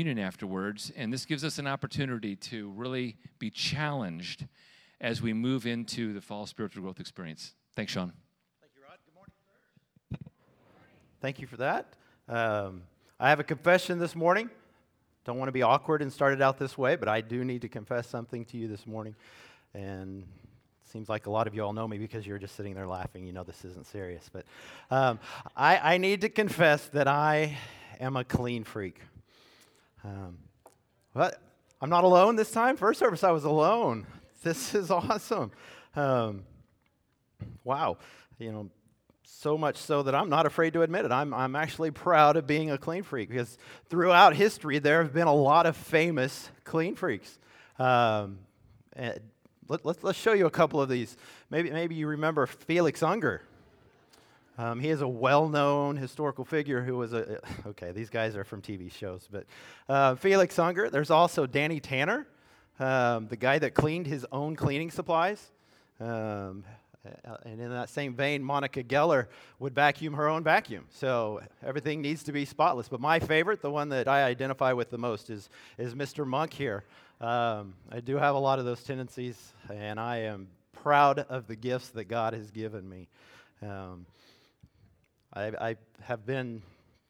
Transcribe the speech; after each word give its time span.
communion 0.00 0.24
afterwards, 0.24 0.92
and 0.94 1.12
this 1.12 1.24
gives 1.24 1.42
us 1.42 1.58
an 1.58 1.66
opportunity 1.66 2.36
to 2.36 2.70
really 2.76 3.16
be 3.40 3.50
challenged 3.50 4.46
as 5.00 5.20
we 5.20 5.32
move 5.32 5.66
into 5.66 6.12
the 6.12 6.20
fall 6.20 6.46
spiritual 6.46 6.84
growth 6.84 7.00
experience. 7.00 7.52
Thanks, 7.74 7.90
Sean. 7.90 8.12
Thank 8.60 8.70
you, 8.76 8.82
Rod. 8.84 8.98
Good 9.04 9.14
morning, 9.16 9.32
church. 10.12 10.32
Thank 11.20 11.40
you 11.40 11.48
for 11.48 11.56
that. 11.56 11.94
Um, 12.28 12.82
I 13.18 13.28
have 13.28 13.40
a 13.40 13.42
confession 13.42 13.98
this 13.98 14.14
morning. 14.14 14.50
Don't 15.24 15.36
want 15.36 15.48
to 15.48 15.52
be 15.52 15.62
awkward 15.62 16.00
and 16.00 16.12
start 16.12 16.32
it 16.32 16.40
out 16.40 16.60
this 16.60 16.78
way, 16.78 16.94
but 16.94 17.08
I 17.08 17.20
do 17.20 17.44
need 17.44 17.62
to 17.62 17.68
confess 17.68 18.06
something 18.06 18.44
to 18.44 18.56
you 18.56 18.68
this 18.68 18.86
morning. 18.86 19.16
And 19.74 20.22
it 20.22 20.92
seems 20.92 21.08
like 21.08 21.26
a 21.26 21.30
lot 21.30 21.48
of 21.48 21.56
you 21.56 21.64
all 21.64 21.72
know 21.72 21.88
me 21.88 21.98
because 21.98 22.24
you're 22.24 22.38
just 22.38 22.54
sitting 22.54 22.74
there 22.74 22.86
laughing. 22.86 23.26
You 23.26 23.32
know 23.32 23.42
this 23.42 23.64
isn't 23.64 23.88
serious. 23.88 24.30
But 24.32 24.44
um, 24.92 25.18
I, 25.56 25.94
I, 25.94 25.98
need 25.98 26.20
to 26.20 26.28
confess 26.28 26.86
that 26.90 27.08
I 27.08 27.58
am 27.98 28.16
a 28.16 28.22
clean 28.22 28.62
freak. 28.62 29.00
Um, 30.08 30.38
I'm 31.80 31.90
not 31.90 32.04
alone 32.04 32.36
this 32.36 32.50
time. 32.50 32.76
First 32.76 32.98
service, 32.98 33.22
I 33.22 33.30
was 33.30 33.44
alone. 33.44 34.06
This 34.42 34.74
is 34.74 34.90
awesome. 34.90 35.52
Um, 35.94 36.44
wow. 37.64 37.98
You 38.38 38.52
know, 38.52 38.70
so 39.22 39.58
much 39.58 39.76
so 39.76 40.02
that 40.02 40.14
I'm 40.14 40.30
not 40.30 40.46
afraid 40.46 40.72
to 40.72 40.82
admit 40.82 41.04
it. 41.04 41.12
I'm, 41.12 41.34
I'm 41.34 41.54
actually 41.54 41.90
proud 41.90 42.36
of 42.36 42.46
being 42.46 42.70
a 42.70 42.78
clean 42.78 43.02
freak 43.02 43.28
because 43.28 43.58
throughout 43.88 44.34
history, 44.34 44.78
there 44.78 45.02
have 45.02 45.12
been 45.12 45.26
a 45.26 45.34
lot 45.34 45.66
of 45.66 45.76
famous 45.76 46.50
clean 46.64 46.94
freaks. 46.94 47.38
Um, 47.78 48.38
let, 48.96 49.84
us 49.84 49.96
let's 50.02 50.18
show 50.18 50.32
you 50.32 50.46
a 50.46 50.50
couple 50.50 50.80
of 50.80 50.88
these. 50.88 51.16
Maybe, 51.50 51.70
maybe 51.70 51.94
you 51.94 52.06
remember 52.06 52.46
Felix 52.46 53.02
Unger. 53.02 53.42
Um, 54.58 54.80
he 54.80 54.88
is 54.88 55.02
a 55.02 55.08
well 55.08 55.48
known 55.48 55.96
historical 55.96 56.44
figure 56.44 56.82
who 56.82 56.96
was 56.96 57.12
a. 57.12 57.40
Okay, 57.66 57.92
these 57.92 58.10
guys 58.10 58.34
are 58.34 58.44
from 58.44 58.60
TV 58.60 58.92
shows, 58.92 59.28
but 59.30 59.44
uh, 59.88 60.14
Felix 60.16 60.58
Unger. 60.58 60.90
There's 60.90 61.10
also 61.10 61.46
Danny 61.46 61.80
Tanner, 61.80 62.26
um, 62.80 63.28
the 63.28 63.36
guy 63.36 63.58
that 63.58 63.74
cleaned 63.74 64.06
his 64.06 64.26
own 64.32 64.56
cleaning 64.56 64.90
supplies. 64.90 65.52
Um, 66.00 66.64
uh, 67.24 67.36
and 67.44 67.60
in 67.60 67.70
that 67.70 67.88
same 67.88 68.14
vein, 68.14 68.42
Monica 68.42 68.82
Geller 68.82 69.26
would 69.58 69.74
vacuum 69.74 70.14
her 70.14 70.28
own 70.28 70.42
vacuum. 70.42 70.86
So 70.90 71.40
everything 71.64 72.02
needs 72.02 72.22
to 72.24 72.32
be 72.32 72.44
spotless. 72.44 72.88
But 72.88 73.00
my 73.00 73.20
favorite, 73.20 73.62
the 73.62 73.70
one 73.70 73.88
that 73.90 74.08
I 74.08 74.24
identify 74.24 74.72
with 74.72 74.90
the 74.90 74.98
most, 74.98 75.30
is, 75.30 75.48
is 75.78 75.94
Mr. 75.94 76.26
Monk 76.26 76.52
here. 76.52 76.84
Um, 77.20 77.74
I 77.90 78.00
do 78.00 78.16
have 78.16 78.34
a 78.34 78.38
lot 78.38 78.58
of 78.58 78.64
those 78.64 78.82
tendencies, 78.82 79.52
and 79.72 79.98
I 79.98 80.18
am 80.18 80.48
proud 80.72 81.20
of 81.20 81.46
the 81.46 81.56
gifts 81.56 81.90
that 81.90 82.04
God 82.04 82.34
has 82.34 82.50
given 82.50 82.88
me. 82.88 83.08
Um, 83.62 84.06
I, 85.32 85.46
I 85.46 85.76
have 86.00 86.24
been, 86.24 86.62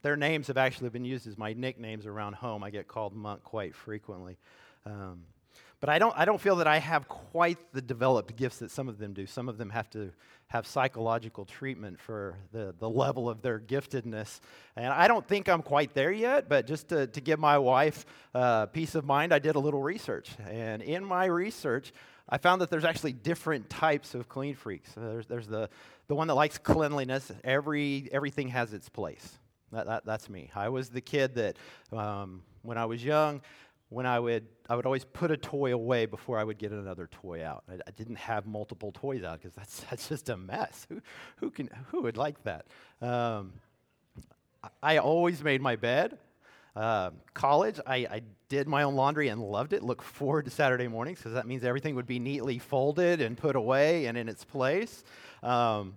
their 0.03 0.17
names 0.17 0.47
have 0.49 0.57
actually 0.57 0.91
been 0.91 1.05
used 1.05 1.27
as 1.27 1.39
my 1.39 1.53
nicknames 1.53 2.07
around 2.07 2.35
home. 2.35 2.63
I 2.65 2.71
get 2.71 2.89
called 2.89 3.15
Monk 3.15 3.43
quite 3.45 3.75
frequently. 3.75 4.37
Um, 4.85 5.25
but 5.81 5.89
I 5.89 5.99
don't, 6.01 6.15
I 6.17 6.25
don't 6.25 6.41
feel 6.41 6.57
that 6.57 6.67
I 6.67 6.79
have 6.79 7.07
quite 7.07 7.59
the 7.73 7.81
developed 7.81 8.35
gifts 8.35 8.59
that 8.59 8.73
some 8.73 8.89
of 8.89 8.99
them 8.99 9.13
do. 9.13 9.27
Some 9.27 9.49
of 9.49 9.59
them 9.59 9.71
have 9.71 9.89
to 9.91 10.11
have 10.49 10.67
psychological 10.67 11.45
treatment 11.45 12.01
for 12.01 12.37
the, 12.53 12.75
the 12.79 12.89
level 12.89 13.29
of 13.29 13.43
their 13.43 13.61
giftedness. 13.61 14.41
And 14.75 14.87
I 14.87 15.07
don't 15.07 15.27
think 15.27 15.49
I'm 15.49 15.63
quite 15.63 15.95
there 15.95 16.11
yet, 16.11 16.49
but 16.49 16.67
just 16.67 16.89
to, 16.89 17.07
to 17.07 17.21
give 17.21 17.39
my 17.39 17.59
wife 17.59 18.07
uh, 18.35 18.67
peace 18.67 18.97
of 18.97 19.05
mind, 19.05 19.33
I 19.33 19.39
did 19.39 19.55
a 19.55 19.61
little 19.61 19.83
research. 19.83 20.31
And 20.49 20.83
in 20.83 21.05
my 21.05 21.27
research, 21.27 21.93
I 22.29 22.39
found 22.39 22.61
that 22.61 22.71
there's 22.71 22.85
actually 22.85 23.13
different 23.13 23.71
types 23.71 24.15
of 24.15 24.29
clean 24.29 24.55
freaks. 24.55 24.91
There's, 24.95 25.27
there's 25.27 25.47
the, 25.47 25.71
the 26.09 26.15
one 26.15 26.29
that 26.29 26.35
likes 26.35 26.59
cleanliness, 26.59 27.33
Every, 27.43 28.09
everything 28.13 28.49
has 28.49 28.73
its 28.73 28.89
place. 28.89 29.39
That, 29.73 29.87
that, 29.87 30.05
that's 30.05 30.29
me. 30.29 30.51
I 30.55 30.69
was 30.69 30.91
the 30.91 31.01
kid 31.01 31.35
that, 31.37 31.57
um, 31.93 32.43
when 32.63 32.79
I 32.79 32.85
was 32.87 33.05
young, 33.05 33.41
when 33.91 34.05
I 34.05 34.21
would, 34.21 34.47
I 34.69 34.77
would 34.77 34.85
always 34.85 35.05
put 35.05 35.31
a 35.31 35.37
toy 35.37 35.73
away 35.73 36.07
before 36.07 36.39
I 36.39 36.45
would 36.45 36.59
get 36.59 36.73
another 36.73 37.09
toy 37.11 37.45
out. 37.45 37.65
I, 37.69 37.75
I 37.87 37.91
didn't 37.93 38.17
have 38.17 38.47
multiple 38.47 38.93
toys 38.93 39.23
out 39.23 39.41
because 39.41 39.55
that's, 39.55 39.81
that's 39.91 40.09
just 40.09 40.29
a 40.29 40.37
mess. 40.37 40.87
Who, 40.89 41.01
who, 41.37 41.51
can, 41.51 41.71
who 41.89 42.03
would 42.03 42.17
like 42.17 42.43
that? 42.45 42.67
Um, 43.01 43.55
I 44.83 44.99
always 44.99 45.43
made 45.43 45.63
my 45.63 45.77
bed. 45.77 46.19
Uh, 46.77 47.11
college, 47.35 47.81
I, 47.87 47.97
I, 47.97 48.23
did 48.49 48.67
my 48.67 48.83
own 48.83 48.95
laundry 48.95 49.29
and 49.29 49.41
loved 49.43 49.73
it. 49.73 49.83
Look 49.83 50.03
forward 50.03 50.47
to 50.47 50.51
Saturday 50.51 50.89
mornings 50.89 51.19
because 51.19 51.35
that 51.35 51.47
means 51.47 51.65
everything 51.65 51.95
would 51.95 52.07
be 52.07 52.19
neatly 52.19 52.59
folded 52.59 53.21
and 53.21 53.37
put 53.37 53.57
away 53.57 54.07
and 54.07 54.17
in 54.17 54.29
its 54.29 54.45
place. 54.45 55.05
Um, 55.43 55.95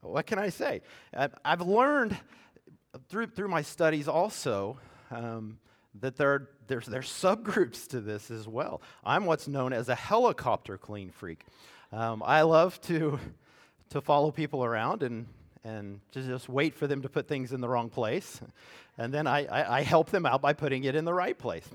what 0.00 0.26
can 0.26 0.38
I 0.38 0.48
say? 0.48 0.80
I've 1.44 1.60
learned 1.60 2.18
through, 3.08 3.26
through 3.26 3.48
my 3.48 3.62
studies 3.62 4.08
also 4.08 4.78
um, 5.10 5.58
that 6.00 6.16
there, 6.16 6.48
there's, 6.66 6.86
there's 6.86 7.08
subgroups 7.08 7.86
to 7.88 8.00
this 8.00 8.30
as 8.30 8.48
well. 8.48 8.82
I'm 9.04 9.26
what's 9.26 9.46
known 9.46 9.72
as 9.72 9.88
a 9.88 9.94
helicopter 9.94 10.78
clean 10.78 11.10
freak. 11.10 11.44
Um, 11.92 12.22
I 12.24 12.42
love 12.42 12.80
to, 12.82 13.20
to 13.90 14.00
follow 14.00 14.30
people 14.30 14.64
around 14.64 15.02
and, 15.02 15.26
and 15.64 16.00
to 16.12 16.22
just 16.22 16.48
wait 16.48 16.74
for 16.74 16.86
them 16.86 17.02
to 17.02 17.08
put 17.08 17.28
things 17.28 17.52
in 17.52 17.60
the 17.60 17.68
wrong 17.68 17.88
place. 17.88 18.40
And 18.98 19.12
then 19.12 19.26
I, 19.26 19.46
I, 19.46 19.78
I 19.78 19.82
help 19.82 20.10
them 20.10 20.26
out 20.26 20.42
by 20.42 20.52
putting 20.52 20.84
it 20.84 20.94
in 20.94 21.06
the 21.06 21.14
right 21.14 21.36
place. 21.36 21.66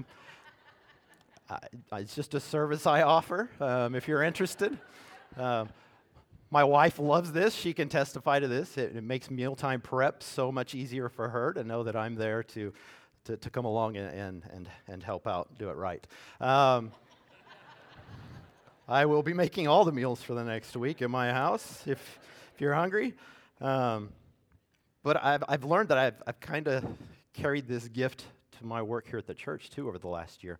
I, 1.49 1.57
it's 1.93 2.13
just 2.13 2.35
a 2.35 2.39
service 2.39 2.85
I 2.85 3.01
offer 3.01 3.49
um, 3.59 3.95
if 3.95 4.07
you're 4.07 4.21
interested. 4.21 4.77
Um, 5.35 5.69
my 6.51 6.63
wife 6.63 6.99
loves 6.99 7.31
this. 7.31 7.55
She 7.55 7.73
can 7.73 7.89
testify 7.89 8.39
to 8.39 8.47
this. 8.47 8.77
It, 8.77 8.95
it, 8.95 9.03
makes 9.03 9.31
mealtime 9.31 9.81
prep 9.81 10.21
so 10.21 10.51
much 10.51 10.75
easier 10.75 11.09
for 11.09 11.29
her 11.29 11.53
to 11.53 11.63
know 11.63 11.81
that 11.81 11.95
I'm 11.95 12.13
there 12.13 12.43
to 12.43 12.71
to, 13.27 13.35
to 13.37 13.49
come 13.49 13.65
along 13.65 13.97
and, 13.97 14.07
and, 14.07 14.43
and, 14.53 14.69
and 14.87 15.03
help 15.03 15.27
out, 15.27 15.49
do 15.59 15.69
it 15.69 15.75
right. 15.75 16.05
Um, 16.39 16.91
I 18.87 19.05
will 19.05 19.21
be 19.21 19.33
making 19.33 19.67
all 19.67 19.83
the 19.83 19.91
meals 19.91 20.23
for 20.23 20.33
the 20.33 20.45
next 20.45 20.75
week 20.77 21.01
in 21.01 21.11
my 21.11 21.31
house 21.33 21.83
if, 21.85 22.19
if 22.55 22.61
you're 22.61 22.73
hungry. 22.73 23.13
Um, 23.61 24.09
but 25.03 25.23
I've, 25.23 25.43
I've 25.47 25.63
learned 25.63 25.89
that 25.89 25.97
I've, 25.97 26.21
I've 26.25 26.39
kind 26.39 26.67
of 26.67 26.85
carried 27.33 27.67
this 27.67 27.87
gift 27.87 28.25
to 28.57 28.65
my 28.65 28.81
work 28.81 29.07
here 29.07 29.19
at 29.19 29.27
the 29.27 29.33
church 29.33 29.69
too 29.69 29.87
over 29.87 29.97
the 29.97 30.07
last 30.07 30.43
year. 30.43 30.59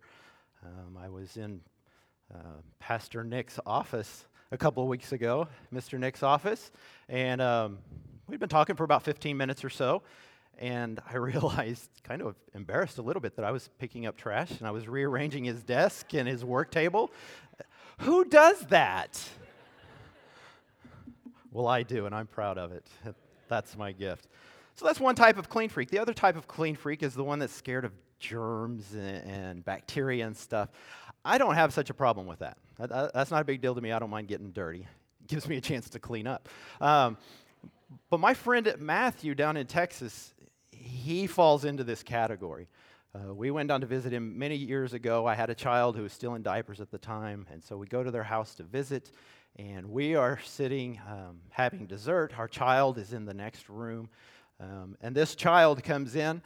Um, 0.64 0.96
I 0.96 1.08
was 1.08 1.36
in 1.36 1.60
uh, 2.34 2.60
Pastor 2.78 3.24
Nick's 3.24 3.58
office 3.66 4.26
a 4.50 4.58
couple 4.58 4.82
of 4.82 4.88
weeks 4.88 5.12
ago, 5.12 5.48
Mr. 5.72 5.98
Nick's 5.98 6.22
office, 6.22 6.70
and 7.08 7.40
um, 7.40 7.78
we'd 8.28 8.40
been 8.40 8.48
talking 8.48 8.76
for 8.76 8.84
about 8.84 9.02
15 9.02 9.36
minutes 9.36 9.64
or 9.64 9.70
so 9.70 10.02
and 10.58 11.00
I 11.10 11.16
realized, 11.16 11.88
kind 12.02 12.22
of 12.22 12.34
embarrassed 12.54 12.98
a 12.98 13.02
little 13.02 13.20
bit, 13.20 13.36
that 13.36 13.44
I 13.44 13.50
was 13.50 13.68
picking 13.78 14.06
up 14.06 14.16
trash 14.16 14.50
and 14.58 14.66
I 14.66 14.70
was 14.70 14.88
rearranging 14.88 15.44
his 15.44 15.62
desk 15.62 16.14
and 16.14 16.28
his 16.28 16.44
work 16.44 16.70
table. 16.70 17.10
Who 18.00 18.24
does 18.24 18.60
that? 18.66 19.22
Well, 21.52 21.66
I 21.66 21.82
do, 21.82 22.06
and 22.06 22.14
I'm 22.14 22.26
proud 22.26 22.58
of 22.58 22.72
it. 22.72 22.86
That's 23.48 23.76
my 23.76 23.92
gift. 23.92 24.28
So 24.74 24.84
that's 24.84 25.00
one 25.00 25.16
type 25.16 25.38
of 25.38 25.48
clean 25.48 25.70
freak. 25.70 25.90
The 25.90 25.98
other 25.98 26.14
type 26.14 26.36
of 26.36 26.46
clean 26.46 26.76
freak 26.76 27.02
is 27.02 27.12
the 27.12 27.24
one 27.24 27.40
that's 27.40 27.52
scared 27.52 27.84
of 27.84 27.90
germs 28.20 28.94
and, 28.94 29.28
and 29.28 29.64
bacteria 29.64 30.24
and 30.24 30.36
stuff. 30.36 30.68
I 31.24 31.36
don't 31.36 31.54
have 31.54 31.72
such 31.72 31.90
a 31.90 31.94
problem 31.94 32.28
with 32.28 32.38
that. 32.38 32.58
that. 32.78 33.12
That's 33.12 33.32
not 33.32 33.42
a 33.42 33.44
big 33.44 33.60
deal 33.60 33.74
to 33.74 33.80
me. 33.80 33.90
I 33.90 33.98
don't 33.98 34.10
mind 34.10 34.28
getting 34.28 34.52
dirty. 34.52 34.86
It 35.20 35.26
gives 35.26 35.48
me 35.48 35.56
a 35.56 35.60
chance 35.60 35.90
to 35.90 35.98
clean 35.98 36.28
up. 36.28 36.48
Um, 36.80 37.16
but 38.08 38.20
my 38.20 38.34
friend 38.34 38.72
Matthew 38.78 39.34
down 39.34 39.56
in 39.56 39.66
Texas, 39.66 40.32
he 40.70 41.26
falls 41.26 41.64
into 41.64 41.82
this 41.82 42.04
category. 42.04 42.68
Uh, 43.14 43.34
we 43.34 43.50
went 43.50 43.68
down 43.68 43.80
to 43.80 43.86
visit 43.86 44.12
him 44.12 44.38
many 44.38 44.54
years 44.54 44.92
ago. 44.92 45.26
I 45.26 45.34
had 45.34 45.50
a 45.50 45.54
child 45.54 45.96
who 45.96 46.02
was 46.02 46.12
still 46.12 46.34
in 46.34 46.42
diapers 46.42 46.80
at 46.80 46.90
the 46.90 46.98
time, 46.98 47.46
and 47.50 47.64
so 47.64 47.76
we 47.76 47.86
go 47.86 48.02
to 48.02 48.10
their 48.10 48.22
house 48.22 48.54
to 48.56 48.62
visit, 48.62 49.10
and 49.58 49.90
we 49.90 50.14
are 50.14 50.38
sitting 50.44 51.00
um, 51.08 51.40
having 51.50 51.86
dessert. 51.86 52.38
Our 52.38 52.48
child 52.48 52.96
is 52.96 53.12
in 53.12 53.24
the 53.24 53.34
next 53.34 53.68
room, 53.68 54.08
um, 54.60 54.96
and 55.00 55.14
this 55.14 55.34
child 55.34 55.82
comes 55.82 56.14
in, 56.14 56.42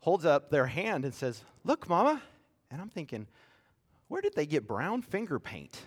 holds 0.00 0.24
up 0.24 0.50
their 0.50 0.66
hand, 0.66 1.04
and 1.04 1.14
says, 1.14 1.42
Look, 1.64 1.88
Mama. 1.88 2.22
And 2.70 2.80
I'm 2.80 2.88
thinking, 2.88 3.26
where 4.08 4.20
did 4.20 4.34
they 4.34 4.46
get 4.46 4.66
brown 4.66 5.02
finger 5.02 5.38
paint? 5.38 5.78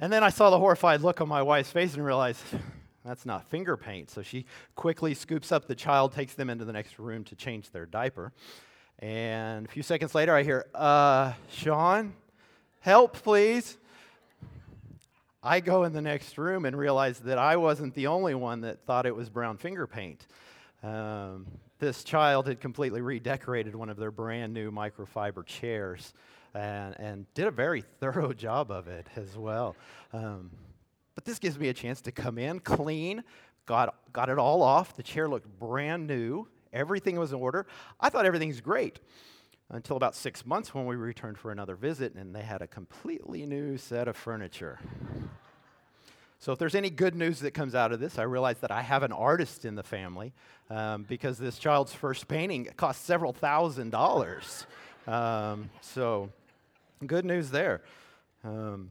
And 0.00 0.12
then 0.12 0.22
I 0.22 0.30
saw 0.30 0.50
the 0.50 0.58
horrified 0.58 1.00
look 1.00 1.20
on 1.20 1.28
my 1.28 1.42
wife's 1.42 1.70
face 1.70 1.94
and 1.94 2.04
realized, 2.04 2.42
that's 3.04 3.24
not 3.24 3.46
finger 3.48 3.76
paint. 3.76 4.10
So 4.10 4.22
she 4.22 4.46
quickly 4.74 5.14
scoops 5.14 5.52
up 5.52 5.66
the 5.66 5.74
child, 5.74 6.12
takes 6.12 6.34
them 6.34 6.50
into 6.50 6.64
the 6.64 6.72
next 6.72 6.98
room 6.98 7.24
to 7.24 7.36
change 7.36 7.70
their 7.70 7.86
diaper. 7.86 8.32
And 8.98 9.66
a 9.66 9.68
few 9.68 9.82
seconds 9.82 10.14
later, 10.14 10.34
I 10.34 10.42
hear, 10.42 10.66
uh, 10.74 11.32
Sean, 11.50 12.14
help, 12.80 13.14
please. 13.14 13.78
I 15.46 15.60
go 15.60 15.84
in 15.84 15.92
the 15.92 16.00
next 16.00 16.38
room 16.38 16.64
and 16.64 16.74
realize 16.76 17.18
that 17.20 17.36
I 17.36 17.56
wasn't 17.56 17.92
the 17.94 18.06
only 18.06 18.34
one 18.34 18.62
that 18.62 18.80
thought 18.86 19.04
it 19.04 19.14
was 19.14 19.28
brown 19.28 19.58
finger 19.58 19.86
paint. 19.86 20.26
Um, 20.82 21.46
this 21.78 22.02
child 22.02 22.48
had 22.48 22.60
completely 22.60 23.02
redecorated 23.02 23.76
one 23.76 23.90
of 23.90 23.98
their 23.98 24.10
brand 24.10 24.54
new 24.54 24.70
microfiber 24.70 25.44
chairs 25.44 26.14
and, 26.54 26.98
and 26.98 27.26
did 27.34 27.46
a 27.46 27.50
very 27.50 27.82
thorough 28.00 28.32
job 28.32 28.70
of 28.70 28.88
it 28.88 29.06
as 29.16 29.36
well. 29.36 29.76
Um, 30.14 30.50
but 31.14 31.26
this 31.26 31.38
gives 31.38 31.58
me 31.58 31.68
a 31.68 31.74
chance 31.74 32.00
to 32.02 32.12
come 32.12 32.38
in 32.38 32.58
clean, 32.58 33.22
got, 33.66 33.94
got 34.14 34.30
it 34.30 34.38
all 34.38 34.62
off. 34.62 34.96
The 34.96 35.02
chair 35.02 35.28
looked 35.28 35.58
brand 35.58 36.06
new, 36.06 36.48
everything 36.72 37.18
was 37.18 37.32
in 37.32 37.38
order. 37.38 37.66
I 38.00 38.08
thought 38.08 38.24
everything's 38.24 38.62
great 38.62 38.98
until 39.74 39.96
about 39.96 40.14
six 40.14 40.46
months 40.46 40.72
when 40.72 40.86
we 40.86 40.94
returned 40.94 41.36
for 41.36 41.50
another 41.50 41.74
visit 41.74 42.14
and 42.14 42.34
they 42.34 42.42
had 42.42 42.62
a 42.62 42.66
completely 42.66 43.44
new 43.44 43.76
set 43.76 44.06
of 44.06 44.16
furniture. 44.16 44.78
So, 46.38 46.52
if 46.52 46.58
there's 46.58 46.76
any 46.76 46.90
good 46.90 47.16
news 47.16 47.40
that 47.40 47.52
comes 47.52 47.74
out 47.74 47.90
of 47.90 48.00
this, 48.00 48.18
I 48.18 48.22
realize 48.22 48.58
that 48.60 48.70
I 48.70 48.82
have 48.82 49.02
an 49.02 49.12
artist 49.12 49.64
in 49.64 49.74
the 49.74 49.82
family 49.82 50.32
um, 50.70 51.04
because 51.08 51.38
this 51.38 51.58
child's 51.58 51.92
first 51.92 52.28
painting 52.28 52.68
cost 52.76 53.04
several 53.04 53.32
thousand 53.32 53.90
dollars. 53.90 54.66
Um, 55.06 55.70
so, 55.80 56.30
good 57.06 57.24
news 57.24 57.50
there. 57.50 57.80
Um, 58.44 58.90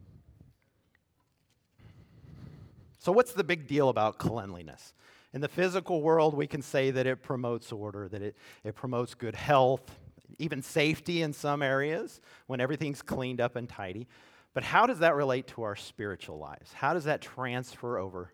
so, 3.00 3.12
what's 3.12 3.34
the 3.34 3.44
big 3.44 3.68
deal 3.68 3.90
about 3.90 4.18
cleanliness? 4.18 4.94
In 5.32 5.42
the 5.42 5.48
physical 5.48 6.02
world, 6.02 6.34
we 6.34 6.48
can 6.48 6.62
say 6.62 6.92
that 6.92 7.06
it 7.06 7.22
promotes 7.22 7.72
order, 7.72 8.08
that 8.10 8.22
it, 8.22 8.36
it 8.64 8.76
promotes 8.76 9.14
good 9.14 9.36
health, 9.36 10.00
even 10.40 10.62
safety 10.62 11.22
in 11.22 11.34
some 11.34 11.62
areas 11.62 12.22
when 12.48 12.60
everything's 12.60 13.02
cleaned 13.02 13.42
up 13.42 13.56
and 13.56 13.68
tidy. 13.68 14.08
But 14.54 14.64
how 14.64 14.86
does 14.86 15.00
that 15.00 15.16
relate 15.16 15.48
to 15.48 15.64
our 15.64 15.76
spiritual 15.76 16.38
lives? 16.38 16.74
How 16.74 16.94
does 16.94 17.06
that 17.06 17.22
transfer 17.22 17.98
over 17.98 18.32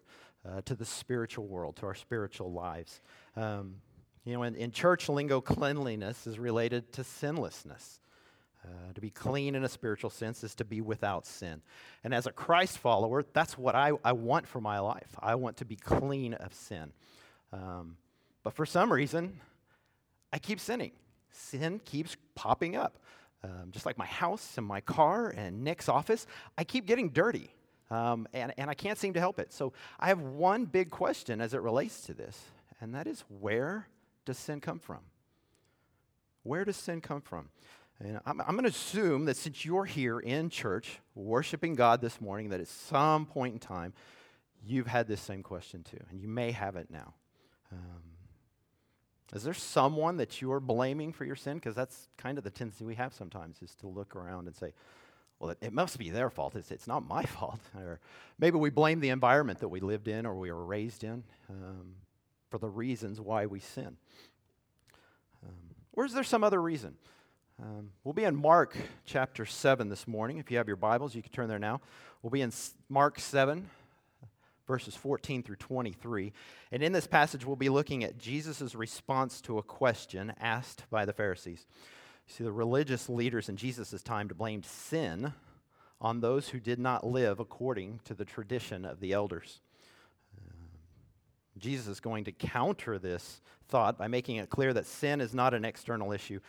uh, 0.48 0.62
to 0.62 0.76
the 0.76 0.86
spiritual 0.86 1.48
world, 1.48 1.78
to 1.78 1.86
our 1.86 1.96
spiritual 1.96 2.52
lives? 2.52 3.02
Um, 3.36 3.76
you 4.26 4.34
know, 4.34 4.44
in, 4.44 4.56
in, 4.56 4.72
church 4.72 5.08
lingo, 5.08 5.40
cleanliness 5.40 6.28
is 6.28 6.38
related 6.38 6.92
to 6.94 7.04
sinlessness. 7.04 8.00
Uh, 8.66 8.92
to 8.94 9.00
be 9.00 9.10
clean 9.10 9.56
in 9.56 9.64
a 9.64 9.70
spiritual 9.70 10.10
sense 10.10 10.44
is 10.44 10.54
to 10.56 10.66
be 10.66 10.82
without 10.82 11.26
sin. 11.26 11.62
And 12.04 12.14
as 12.14 12.28
a 12.28 12.32
Christ 12.32 12.78
follower, 12.78 13.24
that's 13.32 13.58
what 13.58 13.74
I, 13.74 13.92
I 14.04 14.12
want 14.12 14.46
for 14.48 14.60
my 14.60 14.80
life. 14.80 15.16
I 15.18 15.36
want 15.36 15.58
to 15.58 15.66
be 15.66 15.78
clean 15.78 16.34
of 16.34 16.54
sin. 16.54 16.92
Um, 17.54 17.96
but 18.44 18.54
for 18.54 18.66
some 18.66 18.92
reason, 18.92 19.40
I 20.34 20.40
keep 20.40 20.60
sinning. 20.60 20.92
Sin 21.32 21.80
keeps 21.86 22.16
popping 22.36 22.76
up 22.76 23.00
um, 23.44 23.70
just 23.72 23.86
like 23.86 23.98
my 23.98 24.06
house 24.06 24.58
and 24.58 24.66
my 24.66 24.82
car 24.82 25.30
and 25.30 25.64
Nick's 25.64 25.88
office, 25.88 26.28
I 26.58 26.64
keep 26.64 26.86
getting 26.86 27.10
dirty. 27.10 27.54
Um, 27.90 28.28
and, 28.34 28.54
and 28.58 28.70
I 28.70 28.74
can't 28.74 28.98
seem 28.98 29.14
to 29.14 29.20
help 29.20 29.40
it. 29.40 29.52
So 29.52 29.74
I 30.00 30.08
have 30.10 30.20
one 30.20 30.66
big 30.66 30.92
question 30.92 31.42
as 31.42 31.54
it 31.54 31.62
relates 31.62 32.02
to 32.02 32.14
this, 32.14 32.40
and 32.80 32.94
that 32.94 33.08
is 33.08 33.24
where 33.30 33.88
does 34.26 34.38
sin 34.38 34.62
come 34.62 34.78
from? 34.78 35.00
Where 36.44 36.66
does 36.66 36.76
sin 36.76 37.02
come 37.02 37.22
from? 37.22 37.50
And 38.00 38.20
I'm, 38.26 38.42
I'm 38.42 38.52
going 38.52 38.64
to 38.64 38.70
assume 38.70 39.26
that 39.26 39.38
since 39.38 39.66
you're 39.66 39.86
here 39.86 40.20
in 40.20 40.50
church 40.50 41.00
worshiping 41.16 41.76
God 41.76 42.00
this 42.00 42.22
morning, 42.22 42.50
that 42.50 42.60
at 42.60 42.68
some 42.68 43.26
point 43.26 43.54
in 43.54 43.60
time, 43.60 43.94
you've 44.64 44.88
had 44.88 45.08
this 45.08 45.20
same 45.20 45.42
question 45.42 45.84
too, 45.84 46.00
and 46.12 46.22
you 46.22 46.28
may 46.28 46.52
have 46.52 46.76
it 46.76 46.92
now. 46.92 47.16
Um, 47.72 48.04
is 49.34 49.44
there 49.44 49.54
someone 49.54 50.18
that 50.18 50.42
you're 50.42 50.60
blaming 50.60 51.14
for 51.14 51.24
your 51.24 51.36
sin? 51.36 51.56
Because 51.56 51.76
that's 51.76 52.08
kind 52.18 52.38
of 52.38 52.44
the 52.44 52.50
tendency 52.50 52.84
we 52.84 52.96
have 52.96 53.14
sometimes 53.14 53.62
is 53.62 53.76
to 53.76 53.88
look 53.88 54.16
around 54.16 54.48
and 54.48 54.56
say, 54.56 54.74
well, 55.40 55.52
it, 55.52 55.58
it 55.62 55.74
must 55.74 55.98
be 56.00 56.10
their 56.10 56.30
fault. 56.30 56.56
It's, 56.56 56.72
it's 56.72 56.88
not 56.88 57.08
my 57.08 57.24
fault. 57.38 57.60
or 57.76 58.00
maybe 58.40 58.58
we 58.58 58.70
blame 58.70 59.00
the 59.00 59.10
environment 59.10 59.60
that 59.60 59.70
we 59.70 59.80
lived 59.80 60.08
in 60.08 60.26
or 60.26 60.36
we 60.36 60.52
were 60.52 60.66
raised 60.66 61.04
in 61.04 61.24
um, 61.50 61.96
for 62.50 62.58
the 62.58 62.70
reasons 62.70 63.22
why 63.22 63.46
we 63.46 63.60
sin. 63.60 63.98
Um, 65.46 65.76
or 65.94 66.06
is 66.06 66.14
there 66.14 66.24
some 66.24 66.44
other 66.44 66.62
reason? 66.62 66.96
Um, 67.62 67.92
we'll 68.04 68.14
be 68.14 68.24
in 68.24 68.36
Mark 68.36 68.76
chapter 69.06 69.46
7 69.46 69.90
this 69.90 70.08
morning. 70.08 70.38
If 70.38 70.50
you 70.50 70.58
have 70.58 70.68
your 70.68 70.78
Bibles, 70.78 71.14
you 71.14 71.22
can 71.22 71.32
turn 71.32 71.50
there 71.50 71.60
now. 71.60 71.82
We'll 72.22 72.32
be 72.32 72.42
in 72.42 72.52
Mark 72.88 73.20
7, 73.20 73.70
verses 74.70 74.96
14 74.96 75.42
through 75.42 75.56
23. 75.56 76.32
And 76.72 76.84
in 76.84 76.92
this 76.92 77.08
passage, 77.08 77.44
we'll 77.44 77.56
be 77.56 77.70
looking 77.70 78.04
at 78.04 78.20
Jesus' 78.20 78.76
response 78.76 79.42
to 79.42 79.58
a 79.58 79.64
question 79.64 80.32
asked 80.40 80.84
by 80.92 81.06
the 81.06 81.12
Pharisees. 81.12 81.66
You 82.28 82.34
see, 82.36 82.44
the 82.44 82.52
religious 82.52 83.10
leaders 83.10 83.50
in 83.50 83.58
Jesus' 83.58 84.04
time 84.04 84.28
blamed 84.28 84.66
sin 84.66 85.34
on 86.00 86.22
those 86.22 86.50
who 86.50 86.60
did 86.60 86.78
not 86.78 87.04
live 87.04 87.40
according 87.40 88.00
to 88.06 88.14
the 88.14 88.26
tradition 88.26 88.86
of 88.86 89.00
the 89.00 89.12
elders. 89.12 89.60
Uh, 90.38 90.52
Jesus 91.58 91.88
is 91.88 92.00
going 92.00 92.26
to 92.26 92.32
counter 92.32 93.00
this 93.00 93.42
thought 93.70 93.98
by 93.98 94.08
making 94.08 94.36
it 94.36 94.52
clear 94.52 94.72
that 94.72 94.86
sin 94.86 95.20
is 95.20 95.34
not 95.34 95.56
an 95.56 95.66
external 95.66 96.12
issue, 96.12 96.40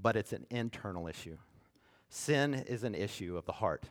but 0.00 0.16
it's 0.16 0.32
an 0.32 0.46
internal 0.48 1.08
issue. 1.08 1.36
Sin 2.08 2.54
is 2.54 2.84
an 2.84 2.94
issue 2.94 3.36
of 3.36 3.44
the 3.44 3.52
heart. 3.52 3.90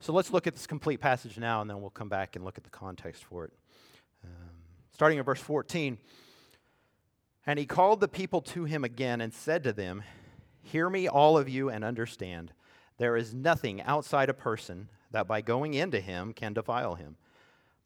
So 0.00 0.14
let's 0.14 0.32
look 0.32 0.46
at 0.46 0.54
this 0.54 0.66
complete 0.66 0.98
passage 0.98 1.38
now, 1.38 1.60
and 1.60 1.68
then 1.68 1.80
we'll 1.82 1.90
come 1.90 2.08
back 2.08 2.34
and 2.34 2.42
look 2.44 2.56
at 2.56 2.64
the 2.64 2.70
context 2.70 3.22
for 3.22 3.44
it. 3.44 3.52
Um, 4.24 4.50
starting 4.92 5.18
in 5.18 5.24
verse 5.24 5.40
14. 5.40 5.98
And 7.46 7.58
he 7.58 7.66
called 7.66 8.00
the 8.00 8.08
people 8.08 8.40
to 8.42 8.64
him 8.64 8.82
again 8.82 9.20
and 9.20 9.34
said 9.34 9.62
to 9.64 9.72
them, 9.74 10.02
Hear 10.62 10.88
me, 10.88 11.06
all 11.06 11.36
of 11.36 11.48
you, 11.48 11.68
and 11.68 11.84
understand. 11.84 12.52
There 12.96 13.16
is 13.16 13.34
nothing 13.34 13.82
outside 13.82 14.30
a 14.30 14.34
person 14.34 14.88
that 15.10 15.26
by 15.26 15.42
going 15.42 15.74
into 15.74 16.00
him 16.00 16.32
can 16.32 16.54
defile 16.54 16.94
him. 16.94 17.16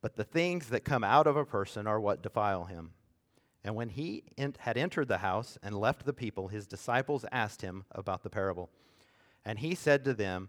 But 0.01 0.17
the 0.17 0.25
things 0.25 0.69
that 0.69 0.85
come 0.85 1.03
out 1.03 1.27
of 1.27 1.37
a 1.37 1.45
person 1.45 1.87
are 1.87 2.01
what 2.01 2.23
defile 2.23 2.65
him. 2.65 2.91
And 3.65 3.75
when 3.75 3.89
he 3.89 4.25
had 4.59 4.77
entered 4.77 5.09
the 5.09 5.19
house 5.19 5.57
and 5.63 5.75
left 5.75 6.05
the 6.05 6.13
people, 6.13 6.49
his 6.49 6.67
disciples 6.67 7.25
asked 7.33 7.63
him 7.63 7.85
about 7.91 8.23
the 8.23 8.31
parable. 8.31 8.71
And 9.45 9.59
he 9.59 9.75
said 9.75 10.05
to 10.05 10.15
them, 10.15 10.49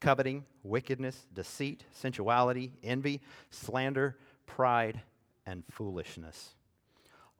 coveting, 0.00 0.44
wickedness, 0.62 1.26
deceit, 1.32 1.84
sensuality, 1.92 2.72
envy, 2.82 3.20
slander, 3.50 4.16
pride, 4.46 5.02
and 5.46 5.62
foolishness. 5.70 6.54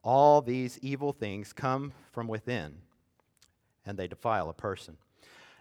All 0.03 0.41
these 0.41 0.79
evil 0.81 1.13
things 1.13 1.53
come 1.53 1.93
from 2.11 2.27
within, 2.27 2.73
and 3.85 3.97
they 3.97 4.07
defile 4.07 4.49
a 4.49 4.53
person. 4.53 4.97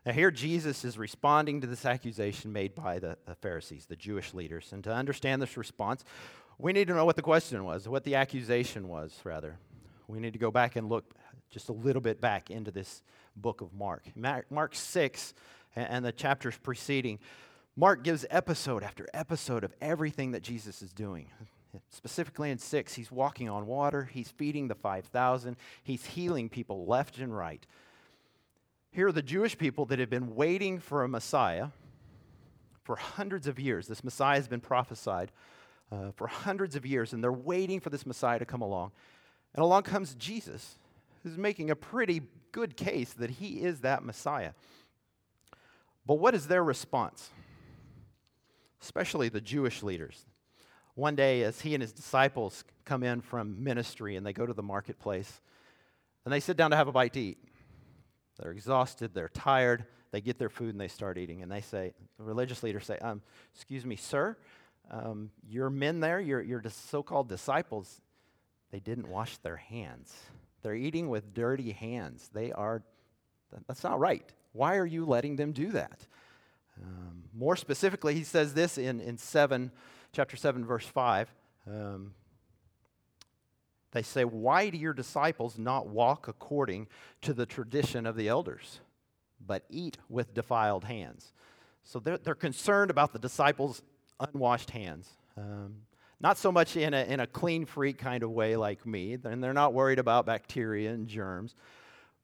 Now, 0.06 0.12
here 0.12 0.31
Jesus 0.31 0.85
is 0.85 0.97
responding 0.97 1.61
to 1.61 1.66
this 1.66 1.85
accusation 1.85 2.52
made 2.52 2.75
by 2.75 2.99
the, 2.99 3.19
the, 3.26 3.35
Pharisees, 3.35 3.85
the 3.87 3.97
Jewish 3.97 4.33
leaders. 4.33 4.73
And 4.73 4.83
to 4.85 4.92
understand 4.92 5.42
this 5.42 5.59
response, 5.59 6.04
we 6.59 6.73
need 6.73 6.88
to 6.88 6.95
know 6.95 7.04
what 7.04 7.16
the 7.16 7.23
question 7.23 7.62
was, 7.64 7.87
what 7.87 8.04
the 8.04 8.14
accusation 8.14 8.88
was, 8.88 9.14
rather. 9.25 9.57
We 10.09 10.19
need 10.19 10.33
to 10.33 10.38
go 10.38 10.50
back 10.50 10.76
and 10.76 10.88
look 10.88 11.14
just 11.50 11.69
a 11.69 11.73
little 11.73 12.00
bit 12.00 12.21
back 12.21 12.50
into 12.50 12.71
this 12.71 13.02
book 13.37 13.61
of 13.61 13.75
Mark. 13.75 14.04
Mark 14.50 14.75
6 14.75 15.35
and 15.76 16.04
the 16.04 16.12
chapters 16.12 16.56
preceding, 16.62 17.18
Mark 17.76 18.02
gives 18.02 18.26
episode 18.30 18.82
after 18.82 19.06
episode 19.14 19.64
of 19.64 19.72
everything 19.80 20.32
that 20.32 20.42
Jesus 20.42 20.82
is 20.82 20.92
doing. 20.92 21.28
Specifically 21.90 22.50
in 22.50 22.58
six, 22.58 22.94
he's 22.94 23.12
walking 23.12 23.48
on 23.48 23.66
water, 23.66 24.04
he's 24.12 24.28
feeding 24.28 24.68
the 24.68 24.74
5,000, 24.74 25.56
he's 25.82 26.04
healing 26.04 26.48
people 26.48 26.84
left 26.86 27.18
and 27.18 27.36
right. 27.36 27.64
Here 28.90 29.06
are 29.06 29.12
the 29.12 29.22
Jewish 29.22 29.56
people 29.56 29.84
that 29.86 30.00
have 30.00 30.10
been 30.10 30.34
waiting 30.34 30.80
for 30.80 31.04
a 31.04 31.08
Messiah 31.08 31.68
for 32.82 32.96
hundreds 32.96 33.46
of 33.46 33.60
years. 33.60 33.86
This 33.86 34.02
Messiah 34.02 34.36
has 34.36 34.48
been 34.48 34.60
prophesied 34.60 35.30
uh, 35.92 36.10
for 36.16 36.26
hundreds 36.26 36.74
of 36.74 36.84
years, 36.84 37.12
and 37.12 37.22
they're 37.22 37.32
waiting 37.32 37.78
for 37.78 37.90
this 37.90 38.04
Messiah 38.04 38.40
to 38.40 38.44
come 38.44 38.62
along. 38.62 38.90
And 39.54 39.62
along 39.62 39.84
comes 39.84 40.14
Jesus, 40.16 40.78
who's 41.22 41.38
making 41.38 41.70
a 41.70 41.76
pretty 41.76 42.22
good 42.50 42.76
case 42.76 43.12
that 43.12 43.30
he 43.30 43.60
is 43.60 43.80
that 43.80 44.02
Messiah. 44.02 44.52
But 46.11 46.19
what 46.19 46.35
is 46.35 46.49
their 46.49 46.64
response? 46.64 47.31
Especially 48.83 49.29
the 49.29 49.40
Jewish 49.40 49.81
leaders. 49.85 50.26
One 50.97 51.14
day, 51.14 51.45
as 51.45 51.61
he 51.61 51.73
and 51.73 51.81
his 51.81 51.93
disciples 51.93 52.64
come 52.85 53.05
in 53.05 53.21
from 53.21 53.62
ministry 53.62 54.17
and 54.17 54.26
they 54.26 54.33
go 54.33 54.45
to 54.45 54.52
the 54.52 54.61
marketplace, 54.61 55.40
and 56.25 56.35
they 56.35 56.40
sit 56.40 56.57
down 56.57 56.73
to 56.73 56.76
have 56.76 56.88
a 56.88 56.93
bite 56.93 57.12
to 57.12 57.21
eat. 57.21 57.38
They're 58.40 58.50
exhausted, 58.50 59.14
they're 59.14 59.29
tired, 59.29 59.85
they 60.11 60.21
get 60.21 60.37
their 60.37 60.49
food 60.49 60.71
and 60.71 60.81
they 60.81 60.88
start 60.88 61.17
eating. 61.17 61.43
And 61.43 61.52
they 61.52 61.61
say, 61.61 61.95
the 62.19 62.25
religious 62.25 62.64
leaders 62.64 62.87
say, 62.87 62.99
um, 62.99 63.23
Excuse 63.55 63.87
me, 63.87 63.95
sir, 63.95 64.37
um, 64.90 65.31
your 65.49 65.71
men 65.71 66.00
there, 66.00 66.21
your, 66.21 66.40
your 66.43 66.61
so 66.71 67.05
called 67.05 67.29
disciples, 67.29 68.00
they 68.73 68.81
didn't 68.81 69.07
wash 69.07 69.37
their 69.37 69.59
hands. 69.59 70.12
They're 70.62 70.75
eating 70.75 71.09
with 71.09 71.35
dirty 71.35 71.71
hands. 71.71 72.31
They 72.35 72.50
are, 72.50 72.83
that's 73.69 73.85
not 73.85 74.00
right. 74.00 74.29
Why 74.52 74.76
are 74.76 74.87
you 74.87 75.04
letting 75.04 75.37
them 75.37 75.52
do 75.52 75.71
that? 75.73 76.07
Um, 76.83 77.25
more 77.35 77.57
specifically, 77.57 78.14
he 78.14 78.25
says 78.25 78.54
this 78.54 78.78
in, 78.78 79.00
in 79.00 79.19
7, 79.19 79.71
chapter 80.12 80.37
7, 80.37 80.64
verse 80.64 80.87
5. 80.87 81.33
Um, 81.66 82.14
They 83.92 84.02
say, 84.02 84.25
Why 84.25 84.71
do 84.71 84.78
your 84.78 84.92
disciples 84.92 85.59
not 85.59 85.88
walk 85.88 86.28
according 86.28 86.88
to 87.23 87.33
the 87.33 87.47
tradition 87.47 88.07
of 88.07 88.16
the 88.16 88.28
elders, 88.28 88.80
but 89.45 89.64
eat 89.69 89.99
with 90.09 90.35
defiled 90.35 90.85
hands? 90.85 91.33
So 91.85 91.99
they're, 91.99 92.19
they're 92.19 92.35
concerned 92.35 92.90
about 92.90 93.12
the 93.12 93.19
disciples' 93.19 93.83
unwashed 94.19 94.71
hands. 94.71 95.09
Um, 95.37 95.76
not 96.21 96.37
so 96.37 96.52
much 96.52 96.76
in 96.76 96.92
a, 96.92 97.02
in 97.04 97.21
a 97.21 97.26
clean 97.26 97.64
freak 97.64 97.99
kind 97.99 98.23
of 98.23 98.30
way 98.30 98.57
like 98.57 98.85
me, 98.85 99.16
and 99.25 99.42
they're 99.42 99.54
not 99.54 99.73
worried 99.73 99.99
about 99.99 100.26
bacteria 100.26 100.92
and 100.92 101.09
germs. 101.09 101.54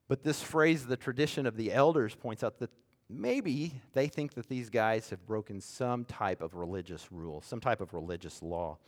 But 0.08 0.22
this 0.22 0.42
phrase, 0.42 0.86
the 0.86 0.96
tradition 0.96 1.46
of 1.46 1.56
the 1.56 1.72
elders, 1.72 2.14
points 2.14 2.44
out 2.44 2.58
that 2.60 2.70
maybe 3.08 3.80
they 3.92 4.08
think 4.08 4.34
that 4.34 4.48
these 4.48 4.70
guys 4.70 5.10
have 5.10 5.26
broken 5.26 5.60
some 5.60 6.04
type 6.04 6.40
of 6.40 6.54
religious 6.54 7.10
rule, 7.10 7.40
some 7.40 7.60
type 7.60 7.80
of 7.80 7.92
religious 7.92 8.42
law. 8.42 8.78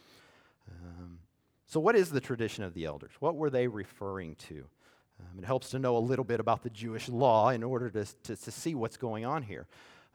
Um, 0.71 1.19
so, 1.67 1.81
what 1.81 1.97
is 1.97 2.11
the 2.11 2.21
tradition 2.21 2.65
of 2.65 2.75
the 2.75 2.85
elders? 2.85 3.13
What 3.21 3.37
were 3.37 3.51
they 3.51 3.67
referring 3.67 4.37
to? 4.49 4.65
Um, 5.21 5.39
it 5.39 5.45
helps 5.45 5.71
to 5.71 5.79
know 5.79 5.97
a 5.97 5.99
little 5.99 6.25
bit 6.25 6.41
about 6.41 6.63
the 6.63 6.71
Jewish 6.71 7.09
law 7.09 7.51
in 7.51 7.63
order 7.63 7.91
to, 7.91 8.05
to, 8.05 8.37
to 8.37 8.51
see 8.51 8.75
what's 8.75 8.97
going 8.97 9.25
on 9.25 9.43
here. 9.43 9.67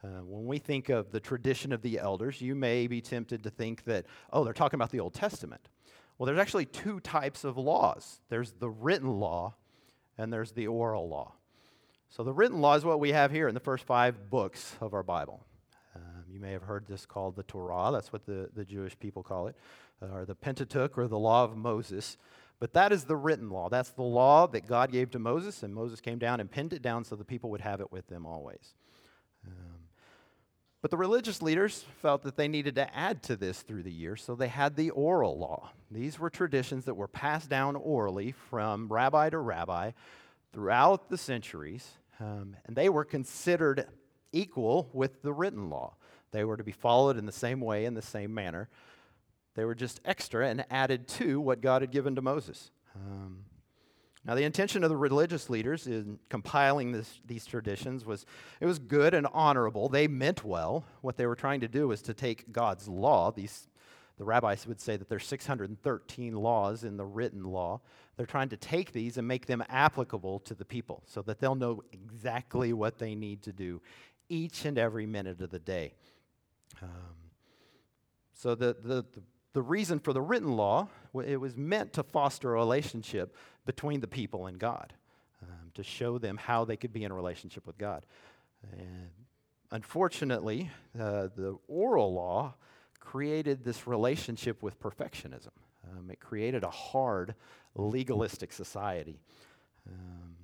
Uh, 0.02 0.22
when 0.22 0.46
we 0.46 0.58
think 0.58 0.88
of 0.88 1.12
the 1.12 1.20
tradition 1.20 1.72
of 1.72 1.82
the 1.82 1.98
elders, 1.98 2.40
you 2.40 2.54
may 2.54 2.86
be 2.86 3.00
tempted 3.00 3.42
to 3.42 3.50
think 3.50 3.84
that, 3.84 4.04
oh, 4.32 4.44
they're 4.44 4.52
talking 4.52 4.76
about 4.76 4.90
the 4.90 5.00
Old 5.00 5.14
Testament. 5.14 5.68
Well, 6.18 6.26
there's 6.26 6.38
actually 6.38 6.66
two 6.66 7.00
types 7.00 7.44
of 7.44 7.56
laws 7.56 8.20
there's 8.28 8.52
the 8.52 8.70
written 8.70 9.08
law, 9.18 9.54
and 10.18 10.32
there's 10.32 10.52
the 10.52 10.66
oral 10.66 11.08
law. 11.08 11.32
So, 12.08 12.22
the 12.22 12.32
written 12.32 12.60
law 12.60 12.74
is 12.74 12.84
what 12.84 13.00
we 13.00 13.12
have 13.12 13.30
here 13.32 13.48
in 13.48 13.54
the 13.54 13.60
first 13.60 13.84
five 13.84 14.30
books 14.30 14.76
of 14.80 14.94
our 14.94 15.02
Bible. 15.02 15.44
Um, 15.96 16.24
you 16.30 16.38
may 16.38 16.52
have 16.52 16.62
heard 16.62 16.86
this 16.86 17.06
called 17.06 17.36
the 17.36 17.42
Torah, 17.42 17.90
that's 17.92 18.12
what 18.12 18.24
the, 18.26 18.48
the 18.54 18.64
Jewish 18.64 18.98
people 18.98 19.22
call 19.22 19.48
it, 19.48 19.56
uh, 20.02 20.14
or 20.14 20.24
the 20.24 20.34
Pentateuch, 20.34 20.96
or 20.96 21.08
the 21.08 21.18
law 21.18 21.44
of 21.44 21.56
Moses. 21.56 22.16
But 22.60 22.72
that 22.74 22.92
is 22.92 23.04
the 23.04 23.16
written 23.16 23.50
law. 23.50 23.68
That's 23.68 23.90
the 23.90 24.02
law 24.02 24.46
that 24.46 24.66
God 24.66 24.92
gave 24.92 25.10
to 25.10 25.18
Moses, 25.18 25.62
and 25.62 25.74
Moses 25.74 26.00
came 26.00 26.18
down 26.18 26.40
and 26.40 26.50
pinned 26.50 26.72
it 26.72 26.82
down 26.82 27.04
so 27.04 27.16
the 27.16 27.24
people 27.24 27.50
would 27.50 27.60
have 27.60 27.80
it 27.80 27.90
with 27.90 28.06
them 28.06 28.26
always. 28.26 28.74
Um, 29.46 29.83
but 30.84 30.90
the 30.90 30.98
religious 30.98 31.40
leaders 31.40 31.86
felt 32.02 32.24
that 32.24 32.36
they 32.36 32.46
needed 32.46 32.74
to 32.74 32.94
add 32.94 33.22
to 33.22 33.36
this 33.36 33.62
through 33.62 33.82
the 33.82 33.90
years, 33.90 34.22
so 34.22 34.34
they 34.34 34.48
had 34.48 34.76
the 34.76 34.90
oral 34.90 35.38
law. 35.38 35.70
These 35.90 36.18
were 36.18 36.28
traditions 36.28 36.84
that 36.84 36.92
were 36.92 37.08
passed 37.08 37.48
down 37.48 37.74
orally 37.74 38.32
from 38.32 38.92
rabbi 38.92 39.30
to 39.30 39.38
rabbi 39.38 39.92
throughout 40.52 41.08
the 41.08 41.16
centuries, 41.16 41.88
um, 42.20 42.54
and 42.66 42.76
they 42.76 42.90
were 42.90 43.06
considered 43.06 43.86
equal 44.30 44.90
with 44.92 45.22
the 45.22 45.32
written 45.32 45.70
law. 45.70 45.94
They 46.32 46.44
were 46.44 46.58
to 46.58 46.64
be 46.64 46.72
followed 46.72 47.16
in 47.16 47.24
the 47.24 47.32
same 47.32 47.62
way, 47.62 47.86
in 47.86 47.94
the 47.94 48.02
same 48.02 48.34
manner. 48.34 48.68
They 49.54 49.64
were 49.64 49.74
just 49.74 50.00
extra 50.04 50.50
and 50.50 50.66
added 50.68 51.08
to 51.08 51.40
what 51.40 51.62
God 51.62 51.80
had 51.80 51.92
given 51.92 52.14
to 52.16 52.20
Moses. 52.20 52.70
Um, 52.94 53.46
now, 54.26 54.34
the 54.34 54.44
intention 54.44 54.82
of 54.84 54.90
the 54.90 54.96
religious 54.96 55.50
leaders 55.50 55.86
in 55.86 56.18
compiling 56.30 56.92
this, 56.92 57.20
these 57.26 57.44
traditions 57.44 58.06
was 58.06 58.24
it 58.58 58.64
was 58.64 58.78
good 58.78 59.12
and 59.12 59.26
honorable. 59.34 59.90
They 59.90 60.08
meant 60.08 60.42
well. 60.42 60.84
What 61.02 61.18
they 61.18 61.26
were 61.26 61.34
trying 61.34 61.60
to 61.60 61.68
do 61.68 61.88
was 61.88 62.00
to 62.02 62.14
take 62.14 62.50
God's 62.50 62.88
law. 62.88 63.30
These, 63.30 63.68
the 64.16 64.24
rabbis 64.24 64.66
would 64.66 64.80
say 64.80 64.96
that 64.96 65.10
there's 65.10 65.26
613 65.26 66.34
laws 66.34 66.84
in 66.84 66.96
the 66.96 67.04
written 67.04 67.44
law. 67.44 67.82
They're 68.16 68.24
trying 68.24 68.48
to 68.48 68.56
take 68.56 68.92
these 68.92 69.18
and 69.18 69.28
make 69.28 69.44
them 69.44 69.62
applicable 69.68 70.40
to 70.40 70.54
the 70.54 70.64
people 70.64 71.02
so 71.04 71.20
that 71.22 71.38
they'll 71.38 71.54
know 71.54 71.82
exactly 71.92 72.72
what 72.72 72.98
they 72.98 73.14
need 73.14 73.42
to 73.42 73.52
do 73.52 73.82
each 74.30 74.64
and 74.64 74.78
every 74.78 75.04
minute 75.04 75.42
of 75.42 75.50
the 75.50 75.58
day. 75.58 75.92
Um, 76.80 76.88
so 78.32 78.54
the, 78.54 78.74
the, 78.82 79.04
the 79.12 79.22
the 79.54 79.62
reason 79.62 80.00
for 80.00 80.12
the 80.12 80.20
written 80.20 80.56
law, 80.56 80.88
it 81.24 81.40
was 81.40 81.56
meant 81.56 81.92
to 81.92 82.02
foster 82.02 82.50
a 82.50 82.58
relationship 82.58 83.36
between 83.66 84.00
the 84.00 84.06
people 84.06 84.46
and 84.46 84.58
God, 84.58 84.92
um, 85.42 85.70
to 85.74 85.82
show 85.82 86.18
them 86.18 86.36
how 86.36 86.64
they 86.64 86.76
could 86.76 86.92
be 86.92 87.04
in 87.04 87.10
a 87.10 87.14
relationship 87.14 87.66
with 87.66 87.78
God. 87.78 88.04
And 88.72 89.10
unfortunately, 89.70 90.70
uh, 90.98 91.28
the 91.36 91.56
oral 91.68 92.14
law 92.14 92.54
created 93.00 93.64
this 93.64 93.86
relationship 93.86 94.62
with 94.62 94.80
perfectionism. 94.80 95.50
Um, 95.90 96.10
it 96.10 96.20
created 96.20 96.64
a 96.64 96.70
hard, 96.70 97.34
legalistic 97.74 98.52
society. 98.52 99.20
Um, 99.88 100.36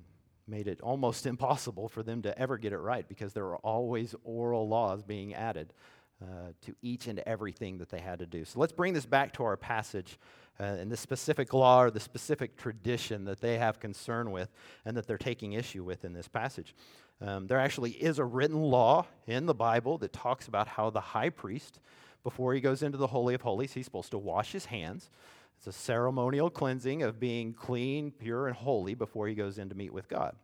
made 0.47 0.67
it 0.67 0.81
almost 0.81 1.25
impossible 1.25 1.87
for 1.87 2.03
them 2.03 2.21
to 2.21 2.37
ever 2.37 2.57
get 2.57 2.73
it 2.73 2.77
right 2.77 3.07
because 3.07 3.33
there 3.33 3.45
were 3.45 3.57
always 3.57 4.13
oral 4.23 4.67
laws 4.67 5.01
being 5.01 5.33
added 5.33 5.73
uh, 6.21 6.51
to 6.61 6.75
each 6.81 7.07
and 7.07 7.19
everything 7.25 7.77
that 7.79 7.89
they 7.89 7.99
had 7.99 8.19
to 8.19 8.25
do. 8.25 8.45
So 8.45 8.59
let's 8.59 8.73
bring 8.73 8.93
this 8.93 9.05
back 9.05 9.33
to 9.33 9.43
our 9.43 9.57
passage 9.57 10.19
uh, 10.59 10.63
and 10.63 10.91
the 10.91 10.97
specific 10.97 11.53
law 11.53 11.81
or 11.81 11.89
the 11.89 11.99
specific 11.99 12.57
tradition 12.57 13.25
that 13.25 13.41
they 13.41 13.57
have 13.57 13.79
concern 13.79 14.31
with 14.31 14.49
and 14.85 14.95
that 14.97 15.07
they're 15.07 15.17
taking 15.17 15.53
issue 15.53 15.83
with 15.83 16.05
in 16.05 16.13
this 16.13 16.27
passage. 16.27 16.75
Um, 17.21 17.47
there 17.47 17.59
actually 17.59 17.91
is 17.91 18.19
a 18.19 18.25
written 18.25 18.61
law 18.61 19.07
in 19.27 19.45
the 19.45 19.53
Bible 19.53 19.97
that 19.99 20.13
talks 20.13 20.47
about 20.47 20.67
how 20.67 20.89
the 20.89 21.01
high 21.01 21.29
priest, 21.29 21.79
before 22.23 22.53
he 22.53 22.61
goes 22.61 22.83
into 22.83 22.97
the 22.97 23.07
Holy 23.07 23.33
of 23.33 23.41
Holies, 23.41 23.73
he's 23.73 23.85
supposed 23.85 24.11
to 24.11 24.17
wash 24.17 24.51
his 24.51 24.65
hands. 24.65 25.09
It's 25.57 25.67
a 25.67 25.71
ceremonial 25.71 26.49
cleansing 26.49 27.03
of 27.03 27.19
being 27.19 27.53
clean, 27.53 28.11
pure, 28.11 28.47
and 28.47 28.55
holy 28.55 28.95
before 28.95 29.27
he 29.27 29.35
goes 29.35 29.59
in 29.59 29.69
to 29.69 29.75
meet 29.75 29.93
with 29.93 30.09
God. 30.09 30.35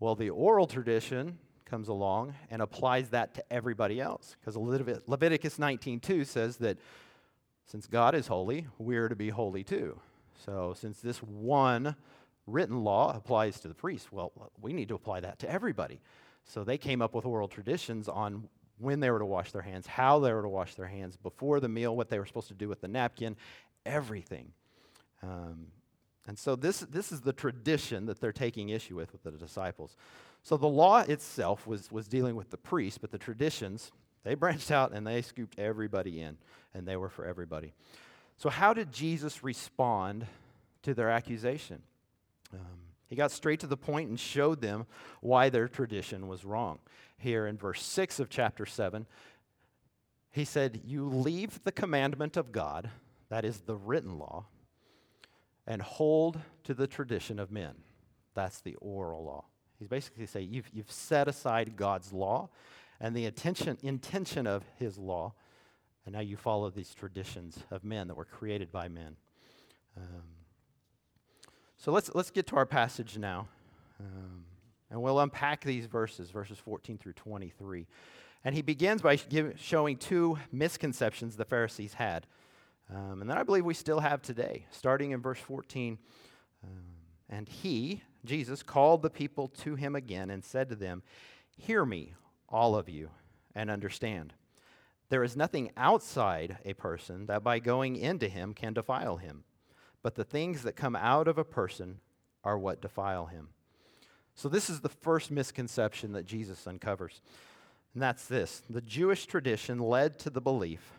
Well, 0.00 0.14
the 0.14 0.30
oral 0.30 0.66
tradition 0.66 1.38
comes 1.68 1.88
along 1.88 2.34
and 2.50 2.62
applies 2.62 3.10
that 3.10 3.34
to 3.34 3.52
everybody 3.52 4.00
else. 4.00 4.36
Because 4.40 4.56
Leviticus 4.56 5.58
19:2 5.58 6.24
says 6.24 6.56
that 6.58 6.78
since 7.64 7.86
God 7.86 8.14
is 8.14 8.26
holy, 8.26 8.66
we're 8.78 9.08
to 9.08 9.16
be 9.16 9.28
holy 9.28 9.62
too. 9.62 10.00
So 10.44 10.74
since 10.74 11.00
this 11.00 11.18
one 11.18 11.96
written 12.46 12.82
law 12.82 13.14
applies 13.14 13.60
to 13.60 13.68
the 13.68 13.74
priests, 13.74 14.10
well, 14.10 14.32
we 14.60 14.72
need 14.72 14.88
to 14.88 14.94
apply 14.94 15.20
that 15.20 15.38
to 15.40 15.50
everybody. 15.50 16.00
So 16.44 16.64
they 16.64 16.78
came 16.78 17.02
up 17.02 17.14
with 17.14 17.26
oral 17.26 17.48
traditions 17.48 18.08
on 18.08 18.48
when 18.78 19.00
they 19.00 19.10
were 19.10 19.18
to 19.18 19.26
wash 19.26 19.52
their 19.52 19.62
hands, 19.62 19.86
how 19.86 20.18
they 20.20 20.32
were 20.32 20.42
to 20.42 20.48
wash 20.48 20.74
their 20.74 20.86
hands, 20.86 21.16
before 21.16 21.60
the 21.60 21.68
meal, 21.68 21.94
what 21.96 22.08
they 22.08 22.18
were 22.18 22.26
supposed 22.26 22.48
to 22.48 22.54
do 22.54 22.68
with 22.68 22.80
the 22.80 22.88
napkin, 22.88 23.36
everything. 23.84 24.52
Um, 25.22 25.66
and 26.28 26.38
so 26.38 26.54
this, 26.54 26.80
this 26.80 27.10
is 27.10 27.22
the 27.22 27.32
tradition 27.32 28.04
that 28.06 28.20
they're 28.20 28.32
taking 28.32 28.68
issue 28.68 28.94
with 28.94 29.12
with 29.12 29.22
the 29.22 29.30
disciples. 29.30 29.96
So 30.42 30.58
the 30.58 30.68
law 30.68 31.00
itself 31.00 31.66
was, 31.66 31.90
was 31.90 32.06
dealing 32.06 32.36
with 32.36 32.50
the 32.50 32.58
priests, 32.58 32.98
but 32.98 33.10
the 33.10 33.18
traditions, 33.18 33.90
they 34.24 34.34
branched 34.34 34.70
out 34.70 34.92
and 34.92 35.06
they 35.06 35.22
scooped 35.22 35.58
everybody 35.58 36.20
in, 36.20 36.36
and 36.74 36.86
they 36.86 36.96
were 36.96 37.08
for 37.08 37.24
everybody. 37.24 37.72
So, 38.36 38.50
how 38.50 38.74
did 38.74 38.92
Jesus 38.92 39.42
respond 39.42 40.26
to 40.82 40.92
their 40.94 41.10
accusation? 41.10 41.82
Um, 42.52 42.60
he 43.06 43.16
got 43.16 43.32
straight 43.32 43.60
to 43.60 43.66
the 43.66 43.76
point 43.76 44.10
and 44.10 44.20
showed 44.20 44.60
them 44.60 44.86
why 45.22 45.48
their 45.48 45.66
tradition 45.66 46.28
was 46.28 46.44
wrong. 46.44 46.78
Here 47.16 47.46
in 47.46 47.56
verse 47.56 47.82
6 47.82 48.20
of 48.20 48.28
chapter 48.28 48.66
7, 48.66 49.06
he 50.30 50.44
said, 50.44 50.82
You 50.84 51.08
leave 51.08 51.64
the 51.64 51.72
commandment 51.72 52.36
of 52.36 52.52
God, 52.52 52.90
that 53.30 53.46
is 53.46 53.60
the 53.60 53.76
written 53.76 54.18
law, 54.18 54.44
and 55.68 55.82
hold 55.82 56.40
to 56.64 56.74
the 56.74 56.86
tradition 56.86 57.38
of 57.38 57.52
men. 57.52 57.74
That's 58.34 58.60
the 58.62 58.74
oral 58.76 59.22
law. 59.22 59.44
He's 59.78 59.86
basically 59.86 60.26
saying 60.26 60.48
you've, 60.50 60.68
you've 60.72 60.90
set 60.90 61.28
aside 61.28 61.76
God's 61.76 62.12
law 62.12 62.48
and 63.00 63.14
the 63.14 63.26
intention, 63.26 63.76
intention 63.82 64.46
of 64.46 64.64
his 64.76 64.98
law, 64.98 65.34
and 66.04 66.14
now 66.14 66.20
you 66.20 66.36
follow 66.36 66.70
these 66.70 66.94
traditions 66.94 67.58
of 67.70 67.84
men 67.84 68.08
that 68.08 68.16
were 68.16 68.24
created 68.24 68.72
by 68.72 68.88
men. 68.88 69.16
Um, 69.96 70.22
so 71.76 71.92
let's, 71.92 72.10
let's 72.14 72.30
get 72.30 72.46
to 72.48 72.56
our 72.56 72.66
passage 72.66 73.18
now. 73.18 73.46
Um, 74.00 74.44
and 74.90 75.02
we'll 75.02 75.20
unpack 75.20 75.64
these 75.64 75.84
verses, 75.84 76.30
verses 76.30 76.58
14 76.58 76.96
through 76.96 77.12
23. 77.12 77.86
And 78.42 78.54
he 78.54 78.62
begins 78.62 79.02
by 79.02 79.16
give, 79.16 79.54
showing 79.60 79.98
two 79.98 80.38
misconceptions 80.50 81.36
the 81.36 81.44
Pharisees 81.44 81.94
had. 81.94 82.26
Um, 82.94 83.20
and 83.20 83.30
that 83.30 83.38
I 83.38 83.42
believe 83.42 83.64
we 83.64 83.74
still 83.74 84.00
have 84.00 84.22
today, 84.22 84.66
starting 84.70 85.10
in 85.10 85.20
verse 85.20 85.38
14. 85.38 85.98
Um, 86.64 86.70
and 87.28 87.48
he, 87.48 88.02
Jesus 88.24 88.62
called 88.62 89.02
the 89.02 89.10
people 89.10 89.48
to 89.48 89.74
him 89.74 89.94
again 89.94 90.30
and 90.30 90.44
said 90.44 90.68
to 90.70 90.76
them, 90.76 91.02
Hear 91.56 91.84
me, 91.84 92.14
all 92.48 92.76
of 92.76 92.88
you, 92.88 93.10
and 93.54 93.70
understand. 93.70 94.32
There 95.10 95.24
is 95.24 95.36
nothing 95.36 95.70
outside 95.76 96.58
a 96.64 96.74
person 96.74 97.26
that 97.26 97.42
by 97.42 97.58
going 97.58 97.96
into 97.96 98.28
him 98.28 98.54
can 98.54 98.74
defile 98.74 99.16
him, 99.16 99.44
but 100.02 100.14
the 100.14 100.24
things 100.24 100.62
that 100.62 100.76
come 100.76 100.96
out 100.96 101.28
of 101.28 101.38
a 101.38 101.44
person 101.44 102.00
are 102.44 102.58
what 102.58 102.80
defile 102.80 103.26
him. 103.26 103.48
So, 104.34 104.48
this 104.48 104.70
is 104.70 104.80
the 104.80 104.88
first 104.88 105.30
misconception 105.30 106.12
that 106.12 106.24
Jesus 106.24 106.66
uncovers. 106.66 107.20
And 107.92 108.02
that's 108.02 108.26
this 108.26 108.62
the 108.70 108.80
Jewish 108.80 109.26
tradition 109.26 109.78
led 109.78 110.18
to 110.20 110.30
the 110.30 110.40
belief 110.40 110.92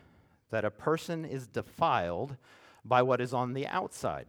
that 0.50 0.64
a 0.64 0.70
person 0.70 1.24
is 1.24 1.46
defiled 1.46 2.36
by 2.84 3.02
what 3.02 3.20
is 3.20 3.32
on 3.32 3.52
the 3.54 3.66
outside. 3.66 4.26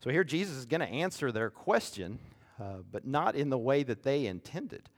So 0.00 0.10
here 0.10 0.24
Jesus 0.24 0.56
is 0.56 0.66
going 0.66 0.80
to 0.80 0.86
answer 0.86 1.32
their 1.32 1.50
question, 1.50 2.20
uh, 2.60 2.82
but 2.90 3.06
not 3.06 3.34
in 3.34 3.50
the 3.50 3.58
way 3.58 3.82
that 3.82 4.04
they 4.04 4.26
intended. 4.26 4.88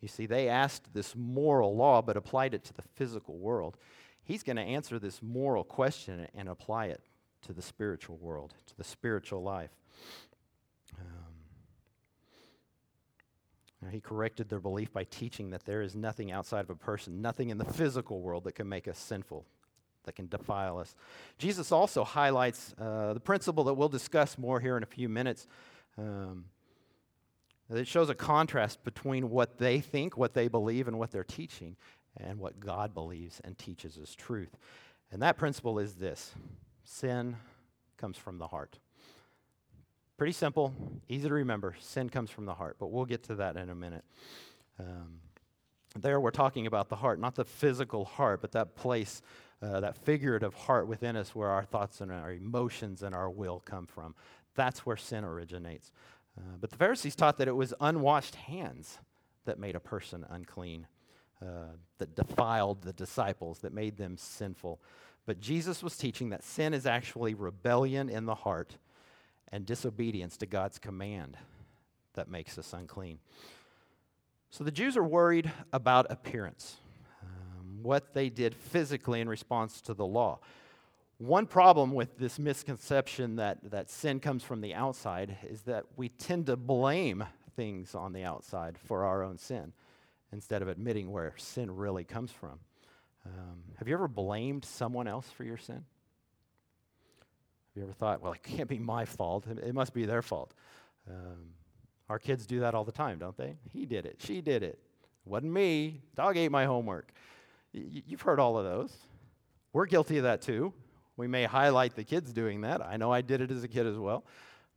You 0.00 0.08
see, 0.08 0.26
they 0.26 0.48
asked 0.48 0.94
this 0.94 1.16
moral 1.16 1.76
law, 1.76 2.02
but 2.02 2.16
applied 2.16 2.54
it 2.54 2.62
to 2.64 2.72
the 2.72 2.82
physical 2.94 3.36
world. 3.36 3.76
He's 4.22 4.42
going 4.42 4.56
to 4.56 4.62
answer 4.62 4.98
this 4.98 5.22
moral 5.22 5.64
question 5.64 6.28
and 6.34 6.48
apply 6.48 6.86
it 6.86 7.00
to 7.42 7.52
the 7.52 7.62
spiritual 7.62 8.16
world, 8.16 8.54
to 8.66 8.76
the 8.76 8.84
spiritual 8.84 9.42
life. 9.42 9.70
He 13.92 14.00
corrected 14.00 14.48
their 14.48 14.60
belief 14.60 14.92
by 14.92 15.04
teaching 15.04 15.50
that 15.50 15.64
there 15.64 15.82
is 15.82 15.94
nothing 15.94 16.30
outside 16.32 16.60
of 16.60 16.70
a 16.70 16.76
person, 16.76 17.20
nothing 17.20 17.50
in 17.50 17.58
the 17.58 17.64
physical 17.64 18.20
world 18.20 18.44
that 18.44 18.54
can 18.54 18.68
make 18.68 18.88
us 18.88 18.98
sinful, 18.98 19.44
that 20.04 20.14
can 20.14 20.28
defile 20.28 20.78
us. 20.78 20.94
Jesus 21.38 21.72
also 21.72 22.04
highlights 22.04 22.74
uh, 22.78 23.14
the 23.14 23.20
principle 23.20 23.64
that 23.64 23.74
we'll 23.74 23.88
discuss 23.88 24.38
more 24.38 24.60
here 24.60 24.76
in 24.76 24.82
a 24.82 24.86
few 24.86 25.08
minutes. 25.08 25.46
Um, 25.98 26.46
it 27.70 27.86
shows 27.86 28.10
a 28.10 28.14
contrast 28.14 28.84
between 28.84 29.30
what 29.30 29.58
they 29.58 29.80
think, 29.80 30.16
what 30.16 30.34
they 30.34 30.48
believe, 30.48 30.86
and 30.86 30.98
what 30.98 31.10
they're 31.10 31.24
teaching, 31.24 31.76
and 32.16 32.38
what 32.38 32.60
God 32.60 32.94
believes 32.94 33.40
and 33.42 33.56
teaches 33.56 33.98
as 33.98 34.14
truth. 34.14 34.56
And 35.10 35.22
that 35.22 35.36
principle 35.36 35.78
is 35.78 35.94
this 35.94 36.34
sin 36.84 37.36
comes 37.96 38.18
from 38.18 38.38
the 38.38 38.48
heart. 38.48 38.78
Pretty 40.16 40.32
simple, 40.32 40.72
easy 41.08 41.26
to 41.26 41.34
remember. 41.34 41.74
Sin 41.80 42.08
comes 42.08 42.30
from 42.30 42.46
the 42.46 42.54
heart, 42.54 42.76
but 42.78 42.92
we'll 42.92 43.04
get 43.04 43.24
to 43.24 43.34
that 43.34 43.56
in 43.56 43.68
a 43.68 43.74
minute. 43.74 44.04
Um, 44.78 45.18
there, 45.96 46.20
we're 46.20 46.30
talking 46.30 46.68
about 46.68 46.88
the 46.88 46.94
heart, 46.94 47.18
not 47.18 47.34
the 47.34 47.44
physical 47.44 48.04
heart, 48.04 48.40
but 48.40 48.52
that 48.52 48.76
place, 48.76 49.22
uh, 49.60 49.80
that 49.80 49.96
figurative 49.96 50.54
heart 50.54 50.86
within 50.86 51.16
us 51.16 51.34
where 51.34 51.48
our 51.48 51.64
thoughts 51.64 52.00
and 52.00 52.12
our 52.12 52.32
emotions 52.32 53.02
and 53.02 53.12
our 53.12 53.28
will 53.28 53.60
come 53.64 53.86
from. 53.86 54.14
That's 54.54 54.86
where 54.86 54.96
sin 54.96 55.24
originates. 55.24 55.90
Uh, 56.38 56.58
but 56.60 56.70
the 56.70 56.76
Pharisees 56.76 57.16
taught 57.16 57.38
that 57.38 57.48
it 57.48 57.56
was 57.56 57.74
unwashed 57.80 58.36
hands 58.36 58.98
that 59.46 59.58
made 59.58 59.74
a 59.74 59.80
person 59.80 60.24
unclean, 60.30 60.86
uh, 61.42 61.74
that 61.98 62.14
defiled 62.14 62.82
the 62.82 62.92
disciples, 62.92 63.58
that 63.60 63.72
made 63.72 63.96
them 63.96 64.16
sinful. 64.16 64.80
But 65.26 65.40
Jesus 65.40 65.82
was 65.82 65.96
teaching 65.96 66.30
that 66.30 66.44
sin 66.44 66.72
is 66.72 66.86
actually 66.86 67.34
rebellion 67.34 68.08
in 68.08 68.26
the 68.26 68.34
heart 68.36 68.76
and 69.52 69.66
disobedience 69.66 70.36
to 70.38 70.46
God's 70.46 70.78
command 70.78 71.36
that 72.14 72.28
makes 72.28 72.58
us 72.58 72.72
unclean. 72.72 73.18
So 74.50 74.64
the 74.64 74.70
Jews 74.70 74.96
are 74.96 75.04
worried 75.04 75.50
about 75.72 76.06
appearance, 76.10 76.76
um, 77.22 77.82
what 77.82 78.14
they 78.14 78.28
did 78.28 78.54
physically 78.54 79.20
in 79.20 79.28
response 79.28 79.80
to 79.82 79.94
the 79.94 80.06
law. 80.06 80.38
One 81.18 81.46
problem 81.46 81.92
with 81.92 82.18
this 82.18 82.38
misconception 82.38 83.36
that, 83.36 83.70
that 83.70 83.90
sin 83.90 84.20
comes 84.20 84.42
from 84.42 84.60
the 84.60 84.74
outside 84.74 85.36
is 85.48 85.62
that 85.62 85.84
we 85.96 86.08
tend 86.08 86.46
to 86.46 86.56
blame 86.56 87.24
things 87.56 87.94
on 87.94 88.12
the 88.12 88.24
outside 88.24 88.76
for 88.78 89.04
our 89.04 89.22
own 89.22 89.38
sin 89.38 89.72
instead 90.32 90.62
of 90.62 90.68
admitting 90.68 91.10
where 91.10 91.34
sin 91.36 91.74
really 91.74 92.04
comes 92.04 92.32
from. 92.32 92.58
Um, 93.24 93.62
have 93.78 93.88
you 93.88 93.94
ever 93.94 94.08
blamed 94.08 94.64
someone 94.64 95.06
else 95.06 95.30
for 95.30 95.44
your 95.44 95.56
sin? 95.56 95.84
Have 97.74 97.80
you 97.80 97.88
ever 97.88 97.92
thought, 97.92 98.22
well, 98.22 98.32
it 98.32 98.42
can't 98.42 98.68
be 98.68 98.78
my 98.78 99.04
fault, 99.04 99.46
it 99.48 99.74
must 99.74 99.92
be 99.92 100.04
their 100.04 100.22
fault? 100.22 100.54
Um, 101.10 101.50
our 102.08 102.20
kids 102.20 102.46
do 102.46 102.60
that 102.60 102.74
all 102.74 102.84
the 102.84 102.92
time, 102.92 103.18
don't 103.18 103.36
they? 103.36 103.56
He 103.72 103.84
did 103.84 104.06
it, 104.06 104.16
she 104.20 104.40
did 104.40 104.62
it. 104.62 104.78
wasn't 105.24 105.52
me. 105.52 106.02
Dog 106.14 106.36
ate 106.36 106.52
my 106.52 106.66
homework. 106.66 107.10
Y- 107.74 108.02
you've 108.06 108.20
heard 108.20 108.38
all 108.38 108.56
of 108.56 108.64
those. 108.64 108.94
We're 109.72 109.86
guilty 109.86 110.18
of 110.18 110.22
that 110.22 110.40
too. 110.40 110.72
We 111.16 111.26
may 111.26 111.44
highlight 111.44 111.96
the 111.96 112.04
kids 112.04 112.32
doing 112.32 112.60
that. 112.60 112.80
I 112.80 112.96
know 112.96 113.10
I 113.12 113.22
did 113.22 113.40
it 113.40 113.50
as 113.50 113.64
a 113.64 113.68
kid 113.68 113.86
as 113.86 113.96
well. 113.96 114.24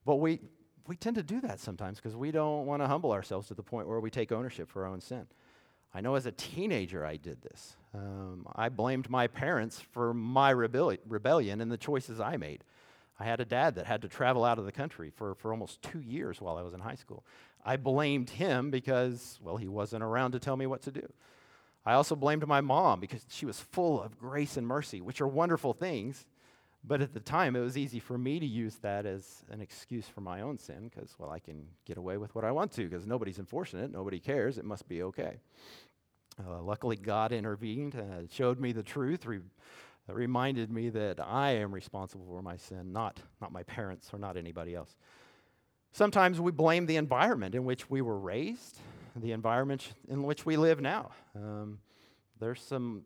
But 0.03 0.15
we, 0.15 0.39
we 0.87 0.95
tend 0.95 1.17
to 1.17 1.23
do 1.23 1.39
that 1.41 1.59
sometimes 1.59 1.97
because 1.97 2.15
we 2.15 2.31
don't 2.31 2.65
want 2.65 2.81
to 2.81 2.87
humble 2.87 3.11
ourselves 3.11 3.47
to 3.49 3.53
the 3.53 3.63
point 3.63 3.87
where 3.87 3.99
we 3.99 4.09
take 4.09 4.31
ownership 4.31 4.69
for 4.69 4.85
our 4.85 4.89
own 4.89 5.01
sin. 5.01 5.27
I 5.93 6.01
know 6.01 6.15
as 6.15 6.25
a 6.25 6.31
teenager 6.31 7.05
I 7.05 7.17
did 7.17 7.41
this. 7.41 7.75
Um, 7.93 8.47
I 8.55 8.69
blamed 8.69 9.09
my 9.09 9.27
parents 9.27 9.79
for 9.79 10.13
my 10.13 10.53
rebelli- 10.53 10.99
rebellion 11.07 11.61
and 11.61 11.71
the 11.71 11.77
choices 11.77 12.19
I 12.19 12.37
made. 12.37 12.63
I 13.19 13.25
had 13.25 13.39
a 13.39 13.45
dad 13.45 13.75
that 13.75 13.87
had 13.87 14.01
to 14.03 14.07
travel 14.07 14.45
out 14.45 14.59
of 14.59 14.65
the 14.65 14.71
country 14.71 15.09
for, 15.09 15.33
for 15.35 15.51
almost 15.51 15.81
two 15.81 15.99
years 15.99 16.39
while 16.39 16.57
I 16.57 16.61
was 16.61 16.73
in 16.73 16.79
high 16.79 16.95
school. 16.95 17.25
I 17.65 17.77
blamed 17.77 18.29
him 18.29 18.69
because, 18.69 19.39
well, 19.41 19.57
he 19.57 19.67
wasn't 19.67 20.03
around 20.03 20.33
to 20.33 20.39
tell 20.39 20.55
me 20.55 20.67
what 20.67 20.83
to 20.83 20.91
do. 20.91 21.11
I 21.85 21.93
also 21.93 22.15
blamed 22.15 22.45
my 22.45 22.61
mom 22.61 22.99
because 22.99 23.25
she 23.29 23.45
was 23.45 23.59
full 23.59 24.01
of 24.01 24.19
grace 24.19 24.57
and 24.57 24.67
mercy, 24.67 25.01
which 25.01 25.21
are 25.21 25.27
wonderful 25.27 25.73
things. 25.73 26.27
But 26.83 27.01
at 27.01 27.13
the 27.13 27.19
time, 27.19 27.55
it 27.55 27.59
was 27.59 27.77
easy 27.77 27.99
for 27.99 28.17
me 28.17 28.39
to 28.39 28.45
use 28.45 28.75
that 28.77 29.05
as 29.05 29.43
an 29.49 29.61
excuse 29.61 30.05
for 30.07 30.21
my 30.21 30.41
own 30.41 30.57
sin 30.57 30.89
because, 30.89 31.15
well, 31.17 31.29
I 31.29 31.39
can 31.39 31.65
get 31.85 31.97
away 31.97 32.17
with 32.17 32.35
what 32.35 32.45
I 32.45 32.51
want 32.51 32.71
to 32.73 32.83
because 32.87 33.05
nobody's 33.07 33.39
enforcing 33.39 33.79
it, 33.79 33.91
nobody 33.91 34.19
cares, 34.19 34.57
it 34.57 34.63
must 34.63 34.87
be 34.87 35.03
okay. 35.03 35.39
Uh, 36.39 36.61
luckily, 36.61 36.95
God 36.95 37.31
intervened, 37.31 37.95
uh, 37.95 38.27
showed 38.31 38.59
me 38.59 38.71
the 38.71 38.83
truth, 38.83 39.25
re- 39.25 39.39
that 40.07 40.15
reminded 40.15 40.71
me 40.71 40.89
that 40.89 41.19
I 41.19 41.51
am 41.51 41.73
responsible 41.73 42.25
for 42.25 42.41
my 42.41 42.55
sin, 42.57 42.93
not, 42.93 43.19
not 43.41 43.51
my 43.51 43.63
parents 43.63 44.09
or 44.13 44.17
not 44.19 44.37
anybody 44.37 44.73
else. 44.73 44.95
Sometimes 45.91 46.39
we 46.39 46.51
blame 46.51 46.85
the 46.85 46.95
environment 46.95 47.55
in 47.55 47.65
which 47.65 47.89
we 47.89 48.01
were 48.01 48.17
raised, 48.17 48.79
the 49.15 49.31
environment 49.31 49.93
in 50.07 50.23
which 50.23 50.45
we 50.45 50.55
live 50.55 50.79
now. 50.79 51.11
Um, 51.35 51.79
there's 52.39 52.61
some 52.61 53.03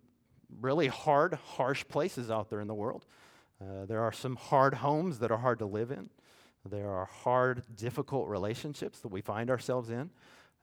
really 0.59 0.87
hard, 0.87 1.33
harsh 1.55 1.85
places 1.87 2.29
out 2.29 2.49
there 2.49 2.59
in 2.59 2.67
the 2.67 2.73
world. 2.73 3.05
Uh, 3.61 3.85
there 3.85 4.01
are 4.01 4.11
some 4.11 4.35
hard 4.35 4.75
homes 4.75 5.19
that 5.19 5.31
are 5.31 5.37
hard 5.37 5.59
to 5.59 5.65
live 5.65 5.91
in. 5.91 6.09
There 6.69 6.89
are 6.89 7.05
hard, 7.05 7.63
difficult 7.75 8.27
relationships 8.27 8.99
that 8.99 9.07
we 9.07 9.21
find 9.21 9.49
ourselves 9.49 9.89
in. 9.89 10.11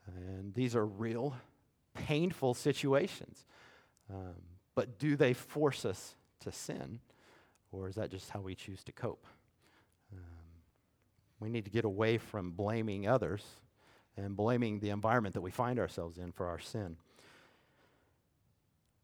And 0.07 0.55
these 0.55 0.77
are 0.77 0.87
real, 0.87 1.35
painful 1.95 2.55
situations. 2.55 3.45
Um, 4.11 4.35
but 4.75 4.99
do 4.99 5.17
they 5.17 5.33
force 5.33 5.85
us 5.85 6.15
to 6.41 6.53
sin, 6.53 7.01
or 7.73 7.89
is 7.89 7.97
that 7.97 8.11
just 8.11 8.31
how 8.31 8.41
we 8.41 8.55
choose 8.55 8.83
to 8.85 8.93
cope? 8.93 9.27
Um, 10.13 10.21
we 11.41 11.49
need 11.49 11.65
to 11.65 11.71
get 11.71 11.85
away 11.85 12.19
from 12.19 12.53
blaming 12.53 13.07
others 13.07 13.45
and 14.17 14.37
blaming 14.37 14.81
the 14.81 14.91
environment 14.91 15.35
that 15.35 15.41
we 15.41 15.51
find 15.51 15.79
ourselves 15.79 16.19
in 16.19 16.33
for 16.33 16.47
our 16.47 16.59
sin. 16.59 16.97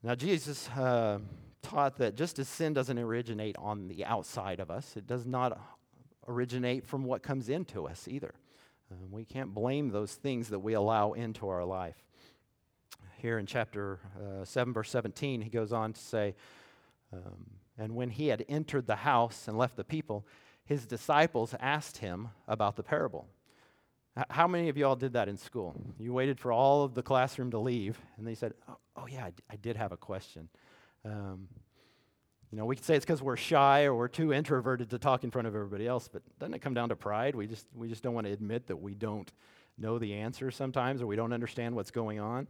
Now, 0.03 0.15
Jesus 0.15 0.69
uh, 0.71 1.21
taught 1.63 1.97
that 1.97 2.15
just 2.15 2.39
as 2.39 2.49
sin 2.49 2.75
doesn't 2.75 2.99
originate 2.99 3.57
on 3.59 3.89
the 3.89 4.05
outside 4.05 4.61
of 4.61 4.71
us, 4.71 4.97
it 4.97 5.07
does 5.07 5.25
not 5.25 5.59
originate 6.29 6.87
from 6.87 7.05
what 7.05 7.23
comes 7.23 7.49
into 7.49 7.87
us 7.87 8.07
either. 8.09 8.35
Um, 8.91 9.11
we 9.11 9.25
can't 9.25 9.55
blame 9.55 9.91
those 9.91 10.13
things 10.13 10.49
that 10.49 10.59
we 10.59 10.75
allow 10.75 11.13
into 11.13 11.49
our 11.49 11.65
life. 11.65 11.97
Here 13.17 13.39
in 13.39 13.47
chapter 13.47 13.99
uh, 14.43 14.45
7, 14.45 14.75
verse 14.75 14.91
17, 14.91 15.41
he 15.41 15.49
goes 15.49 15.73
on 15.73 15.95
to 15.95 16.01
say, 16.01 16.35
um, 17.15 17.47
And 17.79 17.95
when 17.95 18.11
he 18.11 18.29
had 18.29 18.45
entered 18.49 18.87
the 18.87 18.97
house 18.97 19.49
and 19.49 19.59
left 19.59 19.77
the 19.77 19.85
people, 19.85 20.27
his 20.65 20.87
disciples 20.87 21.55
asked 21.61 21.99
him 21.99 22.29
about 22.49 22.77
the 22.77 22.83
parable. 22.83 23.27
How 24.31 24.47
many 24.47 24.69
of 24.69 24.77
y'all 24.77 24.95
did 24.95 25.15
that 25.15 25.29
in 25.29 25.37
school? 25.37 25.75
You 25.99 26.13
waited 26.13 26.39
for 26.39 26.53
all 26.53 26.85
of 26.85 26.95
the 26.95 27.03
classroom 27.03 27.51
to 27.51 27.59
leave, 27.59 28.01
and 28.17 28.27
they 28.27 28.37
said, 28.37 28.55
Oh, 28.69 28.77
oh 28.97 29.07
yeah, 29.07 29.25
I, 29.25 29.31
d- 29.31 29.43
I 29.51 29.57
did 29.57 29.77
have 29.77 29.91
a 29.91 29.97
question. 29.97 30.49
Um, 31.05 31.49
you 32.53 32.59
know, 32.59 32.65
we 32.65 32.77
could 32.77 32.85
say 32.85 32.95
it's 32.95 33.05
because 33.05 33.21
we're 33.21 33.37
shy 33.37 33.85
or 33.85 33.95
we're 33.97 34.07
too 34.07 34.33
introverted 34.33 34.91
to 34.91 34.99
talk 34.99 35.25
in 35.25 35.33
front 35.33 35.49
of 35.49 35.57
everybody 35.57 35.89
else, 35.89 36.07
but 36.07 36.23
doesn't 36.39 36.55
it 36.55 36.63
come 36.63 36.75
down 36.75 36.91
to 36.91 36.97
pride? 36.97 37.35
We 37.35 37.49
just, 37.49 37.67
we 37.75 37.89
just 37.89 38.05
don't 38.05 38.15
want 38.15 38.29
to 38.29 38.33
admit 38.33 38.69
that 38.69 38.77
we 38.77 38.95
don't 38.95 39.33
know 39.77 39.99
the 39.99 40.15
answer 40.15 40.53
sometimes 40.53 41.03
or 41.03 41.09
we 41.09 41.17
don't 41.17 41.33
understand 41.33 41.75
what's 41.75 41.91
going 41.91 42.21
on. 42.21 42.47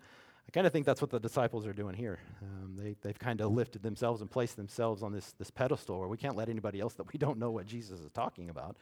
I 0.47 0.51
kind 0.53 0.67
of 0.67 0.73
think 0.73 0.87
that's 0.87 1.01
what 1.01 1.11
the 1.11 1.19
disciples 1.19 1.67
are 1.67 1.73
doing 1.73 1.95
here. 1.95 2.19
Um, 2.43 2.77
they, 2.77 2.97
they've 3.03 3.19
kind 3.19 3.41
of 3.41 3.53
lifted 3.53 3.83
themselves 3.83 4.21
and 4.21 4.31
placed 4.31 4.57
themselves 4.57 5.03
on 5.03 5.13
this, 5.13 5.33
this 5.39 5.51
pedestal 5.51 5.99
where 5.99 6.09
we 6.09 6.17
can't 6.17 6.37
let 6.37 6.49
anybody 6.49 6.81
else 6.81 6.95
that 6.95 7.13
we 7.13 7.19
don't 7.19 7.39
know 7.39 7.51
what 7.51 7.67
Jesus 7.67 8.01
is 8.01 8.11
talking 8.13 8.51
about. 8.51 8.77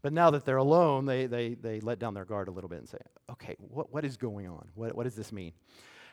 But 0.00 0.12
now 0.12 0.30
that 0.30 0.44
they're 0.44 0.56
alone, 0.56 1.06
they, 1.06 1.26
they, 1.26 1.54
they 1.54 1.80
let 1.80 1.98
down 1.98 2.14
their 2.14 2.24
guard 2.24 2.48
a 2.48 2.50
little 2.50 2.68
bit 2.68 2.80
and 2.80 2.88
say, 2.88 2.98
okay, 3.30 3.56
what, 3.58 3.92
what 3.92 4.04
is 4.04 4.16
going 4.16 4.48
on? 4.48 4.68
What, 4.74 4.94
what 4.96 5.04
does 5.04 5.14
this 5.14 5.32
mean? 5.32 5.52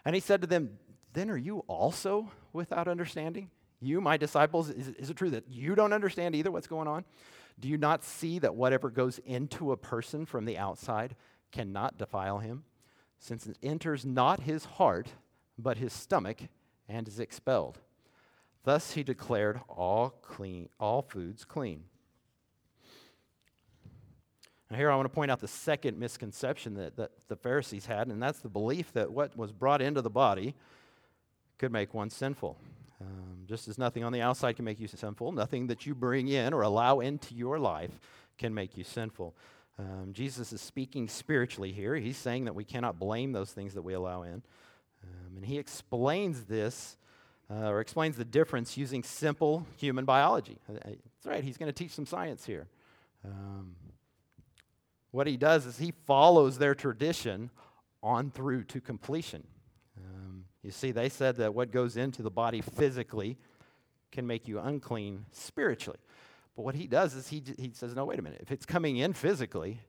And 0.05 0.15
he 0.15 0.21
said 0.21 0.41
to 0.41 0.47
them, 0.47 0.77
Then 1.13 1.29
are 1.29 1.37
you 1.37 1.63
also 1.67 2.31
without 2.53 2.87
understanding? 2.87 3.49
You, 3.81 4.01
my 4.01 4.17
disciples, 4.17 4.69
is, 4.69 4.89
is 4.89 5.09
it 5.09 5.17
true 5.17 5.31
that 5.31 5.45
you 5.49 5.73
don't 5.73 5.93
understand 5.93 6.35
either 6.35 6.51
what's 6.51 6.67
going 6.67 6.87
on? 6.87 7.05
Do 7.59 7.67
you 7.67 7.77
not 7.77 8.03
see 8.03 8.39
that 8.39 8.55
whatever 8.55 8.89
goes 8.89 9.19
into 9.19 9.71
a 9.71 9.77
person 9.77 10.25
from 10.25 10.45
the 10.45 10.57
outside 10.57 11.15
cannot 11.51 11.97
defile 11.97 12.39
him, 12.39 12.63
since 13.19 13.45
it 13.45 13.57
enters 13.61 14.05
not 14.05 14.41
his 14.41 14.65
heart, 14.65 15.09
but 15.57 15.77
his 15.77 15.93
stomach, 15.93 16.39
and 16.87 17.07
is 17.07 17.19
expelled? 17.19 17.79
Thus 18.63 18.93
he 18.93 19.03
declared 19.03 19.61
all 19.67 20.09
clean, 20.21 20.69
all 20.79 21.01
foods 21.01 21.45
clean. 21.45 21.83
Now, 24.69 24.77
here 24.77 24.91
I 24.91 24.95
want 24.95 25.05
to 25.05 25.13
point 25.13 25.31
out 25.31 25.39
the 25.39 25.47
second 25.47 25.97
misconception 25.97 26.75
that, 26.75 26.95
that 26.95 27.11
the 27.27 27.35
Pharisees 27.35 27.87
had, 27.87 28.07
and 28.07 28.21
that's 28.21 28.39
the 28.39 28.49
belief 28.49 28.93
that 28.93 29.11
what 29.11 29.35
was 29.35 29.51
brought 29.51 29.81
into 29.81 30.01
the 30.01 30.09
body 30.09 30.55
could 31.57 31.71
make 31.71 31.93
one 31.93 32.09
sinful. 32.09 32.57
Um, 33.01 33.45
just 33.47 33.67
as 33.67 33.77
nothing 33.77 34.03
on 34.03 34.11
the 34.11 34.21
outside 34.21 34.55
can 34.57 34.65
make 34.65 34.79
you 34.79 34.87
sinful, 34.87 35.31
nothing 35.31 35.67
that 35.67 35.85
you 35.85 35.95
bring 35.95 36.27
in 36.27 36.53
or 36.53 36.61
allow 36.61 36.99
into 36.99 37.33
your 37.33 37.57
life 37.57 37.99
can 38.37 38.53
make 38.53 38.77
you 38.77 38.83
sinful. 38.83 39.35
Um, 39.79 40.11
Jesus 40.11 40.51
is 40.51 40.59
speaking 40.59 41.07
spiritually 41.07 41.71
here. 41.71 41.95
He's 41.95 42.17
saying 42.17 42.45
that 42.45 42.55
we 42.55 42.65
cannot 42.65 42.99
blame 42.99 43.31
those 43.31 43.51
things 43.51 43.73
that 43.75 43.81
we 43.81 43.93
allow 43.93 44.23
in. 44.23 44.43
Um, 45.03 45.37
and 45.37 45.45
he 45.45 45.57
explains 45.57 46.43
this 46.43 46.97
uh, 47.49 47.69
or 47.69 47.79
explains 47.79 48.17
the 48.17 48.25
difference 48.25 48.77
using 48.77 49.03
simple 49.03 49.65
human 49.77 50.03
biology. 50.03 50.57
Uh, 50.69 50.73
uh, 50.73 50.77
that's 50.85 51.25
right, 51.25 51.43
he's 51.43 51.57
going 51.57 51.71
to 51.71 51.73
teach 51.73 51.91
some 51.91 52.05
science 52.05 52.45
here. 52.45 52.67
Um, 53.23 53.75
what 55.11 55.27
he 55.27 55.37
does 55.37 55.65
is 55.65 55.77
he 55.77 55.93
follows 56.05 56.57
their 56.57 56.75
tradition 56.75 57.49
on 58.03 58.31
through 58.31 58.65
to 58.65 58.81
completion. 58.81 59.47
Um, 59.97 60.45
you 60.61 60.71
see, 60.71 60.91
they 60.91 61.09
said 61.09 61.37
that 61.37 61.53
what 61.53 61.71
goes 61.71 61.97
into 61.97 62.21
the 62.21 62.29
body 62.29 62.61
physically 62.61 63.37
can 64.11 64.27
make 64.27 64.47
you 64.47 64.59
unclean 64.59 65.25
spiritually. 65.31 65.99
But 66.55 66.63
what 66.63 66.75
he 66.75 66.87
does 66.87 67.15
is 67.15 67.27
he, 67.29 67.43
he 67.57 67.71
says, 67.73 67.95
no, 67.95 68.05
wait 68.05 68.19
a 68.19 68.21
minute. 68.21 68.41
If 68.41 68.51
it's 68.51 68.65
coming 68.65 68.97
in 68.97 69.13
physically, 69.13 69.81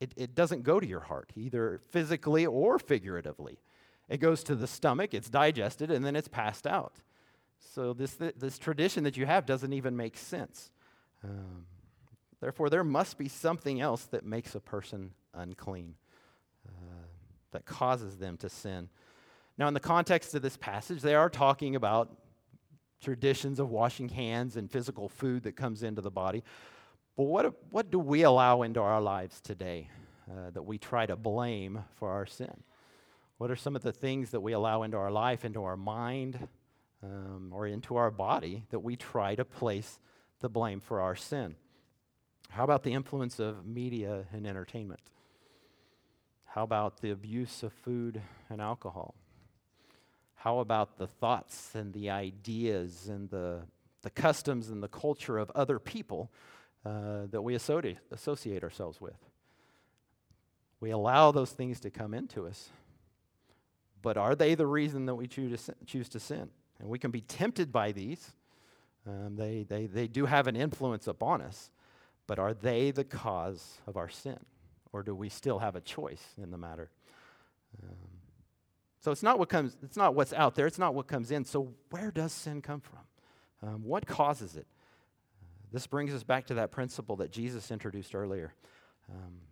it, 0.00 0.12
it 0.16 0.34
doesn't 0.34 0.62
go 0.62 0.80
to 0.80 0.86
your 0.86 1.00
heart, 1.00 1.32
either 1.36 1.80
physically 1.90 2.44
or 2.44 2.78
figuratively. 2.78 3.58
It 4.08 4.18
goes 4.18 4.42
to 4.44 4.54
the 4.54 4.66
stomach, 4.66 5.14
it's 5.14 5.30
digested, 5.30 5.90
and 5.90 6.04
then 6.04 6.16
it's 6.16 6.28
passed 6.28 6.66
out. 6.66 7.00
So 7.58 7.92
this, 7.92 8.14
this 8.14 8.58
tradition 8.58 9.04
that 9.04 9.16
you 9.16 9.26
have 9.26 9.46
doesn't 9.46 9.72
even 9.72 9.96
make 9.96 10.16
sense. 10.16 10.70
Um, 11.24 11.66
therefore, 12.40 12.70
there 12.70 12.84
must 12.84 13.18
be 13.18 13.28
something 13.28 13.80
else 13.80 14.04
that 14.06 14.24
makes 14.24 14.54
a 14.54 14.60
person 14.60 15.12
unclean, 15.34 15.94
uh, 16.66 17.06
that 17.52 17.64
causes 17.64 18.18
them 18.18 18.36
to 18.38 18.48
sin. 18.48 18.88
Now, 19.58 19.68
in 19.68 19.74
the 19.74 19.80
context 19.80 20.34
of 20.34 20.42
this 20.42 20.56
passage, 20.56 21.00
they 21.00 21.14
are 21.14 21.30
talking 21.30 21.74
about 21.74 22.14
traditions 23.00 23.58
of 23.58 23.70
washing 23.70 24.08
hands 24.08 24.56
and 24.56 24.70
physical 24.70 25.08
food 25.08 25.42
that 25.44 25.56
comes 25.56 25.82
into 25.82 26.00
the 26.00 26.10
body. 26.10 26.42
But 27.16 27.24
what, 27.24 27.54
what 27.70 27.90
do 27.90 27.98
we 27.98 28.22
allow 28.22 28.62
into 28.62 28.80
our 28.80 29.00
lives 29.00 29.40
today 29.40 29.88
uh, 30.30 30.50
that 30.50 30.62
we 30.62 30.78
try 30.78 31.06
to 31.06 31.16
blame 31.16 31.84
for 31.94 32.10
our 32.10 32.26
sin? 32.26 32.62
What 33.38 33.50
are 33.50 33.56
some 33.56 33.76
of 33.76 33.82
the 33.82 33.92
things 33.92 34.30
that 34.30 34.40
we 34.40 34.52
allow 34.52 34.82
into 34.82 34.96
our 34.96 35.10
life, 35.10 35.44
into 35.44 35.64
our 35.64 35.76
mind, 35.76 36.48
um, 37.02 37.52
or 37.52 37.66
into 37.66 37.96
our 37.96 38.10
body 38.10 38.64
that 38.70 38.80
we 38.80 38.96
try 38.96 39.34
to 39.34 39.44
place 39.44 39.98
the 40.40 40.48
blame 40.48 40.80
for 40.80 41.00
our 41.00 41.14
sin? 41.14 41.54
How 42.48 42.64
about 42.64 42.82
the 42.82 42.92
influence 42.92 43.38
of 43.38 43.66
media 43.66 44.24
and 44.32 44.46
entertainment? 44.46 45.00
How 46.44 46.62
about 46.62 47.02
the 47.02 47.10
abuse 47.10 47.62
of 47.62 47.72
food 47.72 48.22
and 48.48 48.60
alcohol? 48.60 49.14
How 50.46 50.60
about 50.60 50.96
the 50.96 51.08
thoughts 51.08 51.74
and 51.74 51.92
the 51.92 52.10
ideas 52.10 53.08
and 53.08 53.28
the, 53.30 53.62
the 54.02 54.10
customs 54.10 54.68
and 54.68 54.80
the 54.80 54.86
culture 54.86 55.38
of 55.38 55.50
other 55.56 55.80
people 55.80 56.30
uh, 56.84 57.26
that 57.32 57.42
we 57.42 57.56
associate, 57.56 58.62
ourselves 58.62 59.00
with? 59.00 59.18
We 60.78 60.90
allow 60.90 61.32
those 61.32 61.50
things 61.50 61.80
to 61.80 61.90
come 61.90 62.14
into 62.14 62.46
us 62.46 62.70
but 64.06 64.16
are 64.16 64.36
they 64.36 64.54
the 64.54 64.68
reason 64.68 65.06
that 65.06 65.16
we 65.16 65.26
choose 65.26 65.64
to, 65.64 65.74
choose 65.84 66.08
to 66.10 66.20
sin? 66.20 66.48
And 66.78 66.88
we 66.88 67.00
can 67.00 67.10
be 67.10 67.22
tempted 67.22 67.72
by 67.72 67.90
these. 67.90 68.30
Um, 69.04 69.34
they, 69.34 69.64
they, 69.68 69.86
they 69.86 70.06
do 70.06 70.26
have 70.26 70.46
an 70.46 70.54
influence 70.54 71.08
upon 71.08 71.42
us, 71.42 71.72
but 72.28 72.38
are 72.38 72.54
they 72.54 72.92
the 72.92 73.02
cause 73.02 73.78
of 73.84 73.96
our 73.96 74.08
sin? 74.08 74.38
Or 74.92 75.02
do 75.02 75.12
we 75.12 75.28
still 75.28 75.58
have 75.58 75.74
a 75.74 75.80
choice 75.80 76.22
in 76.40 76.52
the 76.52 76.56
matter? 76.56 76.88
Um, 77.82 77.96
so 79.06 79.12
it's 79.12 79.22
not 79.22 79.38
what 79.38 79.48
comes, 79.48 79.76
it's 79.84 79.96
not 79.96 80.16
what's 80.16 80.32
out 80.32 80.56
there, 80.56 80.66
it's 80.66 80.80
not 80.80 80.92
what 80.92 81.06
comes 81.06 81.30
in. 81.30 81.44
So 81.44 81.72
where 81.90 82.10
does 82.10 82.32
sin 82.32 82.60
come 82.60 82.80
from? 82.80 82.98
Um, 83.62 83.84
what 83.84 84.04
causes 84.04 84.56
it? 84.56 84.66
This 85.72 85.86
brings 85.86 86.12
us 86.12 86.24
back 86.24 86.48
to 86.48 86.54
that 86.54 86.72
principle 86.72 87.14
that 87.18 87.30
Jesus 87.30 87.70
introduced 87.70 88.16
earlier. 88.16 88.52
Um, 89.08 89.42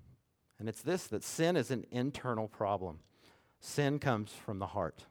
and 0.59 0.69
it's 0.69 0.83
this 0.83 1.07
that 1.07 1.23
sin 1.23 1.57
is 1.57 1.71
an 1.71 1.87
internal 1.93 2.49
problem. 2.49 2.99
Sin 3.61 4.01
comes 4.01 4.33
from 4.33 4.59
the 4.59 4.67
heart. 4.67 5.05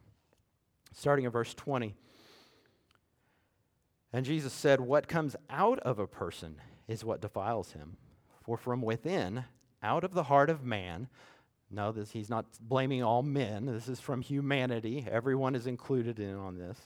Starting 0.91 1.23
in 1.23 1.32
verse 1.32 1.53
20. 1.53 1.95
And 4.12 4.25
Jesus 4.25 4.51
said, 4.51 4.82
What 4.82 5.08
comes 5.08 5.38
out 5.49 5.79
of 5.79 5.99
a 5.99 6.06
person 6.06 6.58
is 6.89 7.06
what 7.06 7.21
defiles 7.21 7.71
him. 7.71 7.95
For 8.41 8.58
from 8.58 8.82
within, 8.82 9.45
out 9.82 10.03
of 10.03 10.13
the 10.13 10.23
heart 10.23 10.49
of 10.49 10.65
man, 10.65 11.08
no, 11.73 11.91
this, 11.91 12.12
he's 12.12 12.29
not 12.29 12.45
blaming 12.62 13.03
all 13.03 13.23
men. 13.23 13.65
This 13.65 13.88
is 13.88 13.99
from 13.99 14.21
humanity. 14.21 15.05
Everyone 15.09 15.55
is 15.55 15.67
included 15.67 16.19
in 16.19 16.36
on 16.36 16.57
this. 16.57 16.77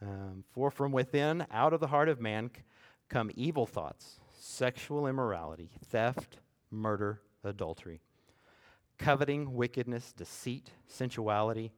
Um, 0.00 0.44
for 0.52 0.70
from 0.70 0.90
within, 0.90 1.46
out 1.50 1.72
of 1.72 1.80
the 1.80 1.86
heart 1.86 2.08
of 2.08 2.20
man, 2.20 2.50
come 3.08 3.30
evil 3.34 3.66
thoughts, 3.66 4.18
sexual 4.38 5.06
immorality, 5.06 5.70
theft, 5.84 6.38
murder, 6.70 7.20
adultery 7.44 8.00
coveting, 9.02 9.54
wickedness, 9.54 10.12
deceit, 10.12 10.70
sensuality, 10.86 11.72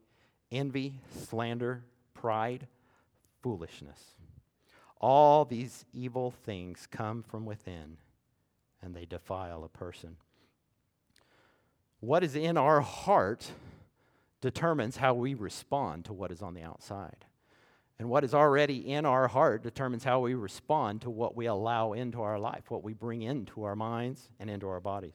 envy, 0.53 1.01
slander, 1.27 1.85
pride, 2.13 2.67
foolishness. 3.43 4.01
All 5.01 5.45
these 5.45 5.85
evil 5.93 6.31
things 6.31 6.87
come 6.91 7.23
from 7.23 7.45
within 7.47 7.97
and 8.83 8.95
they 8.95 9.07
defile 9.07 9.65
a 9.65 9.69
person. 9.69 10.17
What 12.05 12.23
is 12.23 12.37
in 12.37 12.59
our 12.59 12.83
heart 12.83 13.51
determines 14.43 14.99
how 14.99 15.15
we 15.15 15.33
respond 15.33 16.05
to 16.05 16.13
what 16.13 16.31
is 16.31 16.43
on 16.43 16.53
the 16.53 16.61
outside. 16.61 17.25
And 17.99 18.11
what 18.11 18.25
is 18.25 18.35
already 18.35 18.93
in 18.93 19.07
our 19.07 19.27
heart 19.27 19.63
determines 19.63 20.05
how 20.05 20.21
we 20.21 20.35
respond 20.35 21.01
to 21.03 21.11
what 21.11 21.35
we 21.35 21.47
allow 21.47 21.95
into 21.95 22.21
our 22.21 22.39
life, 22.39 22.71
what 22.71 22.83
we 22.83 22.93
bring 22.93 23.23
into 23.23 23.65
our 23.65 23.75
minds 23.75 24.29
and 24.39 24.51
into 24.51 24.69
our 24.69 24.81
bodies. 24.81 25.15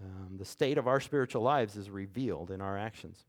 Um, 0.00 0.38
the 0.38 0.44
state 0.44 0.76
of 0.76 0.88
our 0.88 0.98
spiritual 0.98 1.42
lives 1.42 1.76
is 1.76 1.88
revealed 1.88 2.50
in 2.50 2.60
our 2.60 2.76
actions. 2.76 3.24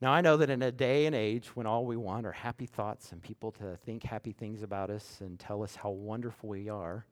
Now, 0.00 0.12
I 0.12 0.22
know 0.22 0.38
that 0.38 0.48
in 0.48 0.62
a 0.62 0.72
day 0.72 1.04
and 1.04 1.14
age 1.14 1.48
when 1.54 1.66
all 1.66 1.84
we 1.84 1.98
want 1.98 2.24
are 2.24 2.32
happy 2.32 2.66
thoughts 2.66 3.12
and 3.12 3.20
people 3.20 3.52
to 3.52 3.76
think 3.84 4.02
happy 4.02 4.32
things 4.32 4.62
about 4.62 4.88
us 4.88 5.18
and 5.20 5.38
tell 5.38 5.62
us 5.62 5.76
how 5.76 5.90
wonderful 5.90 6.48
we 6.48 6.70
are, 6.70 7.04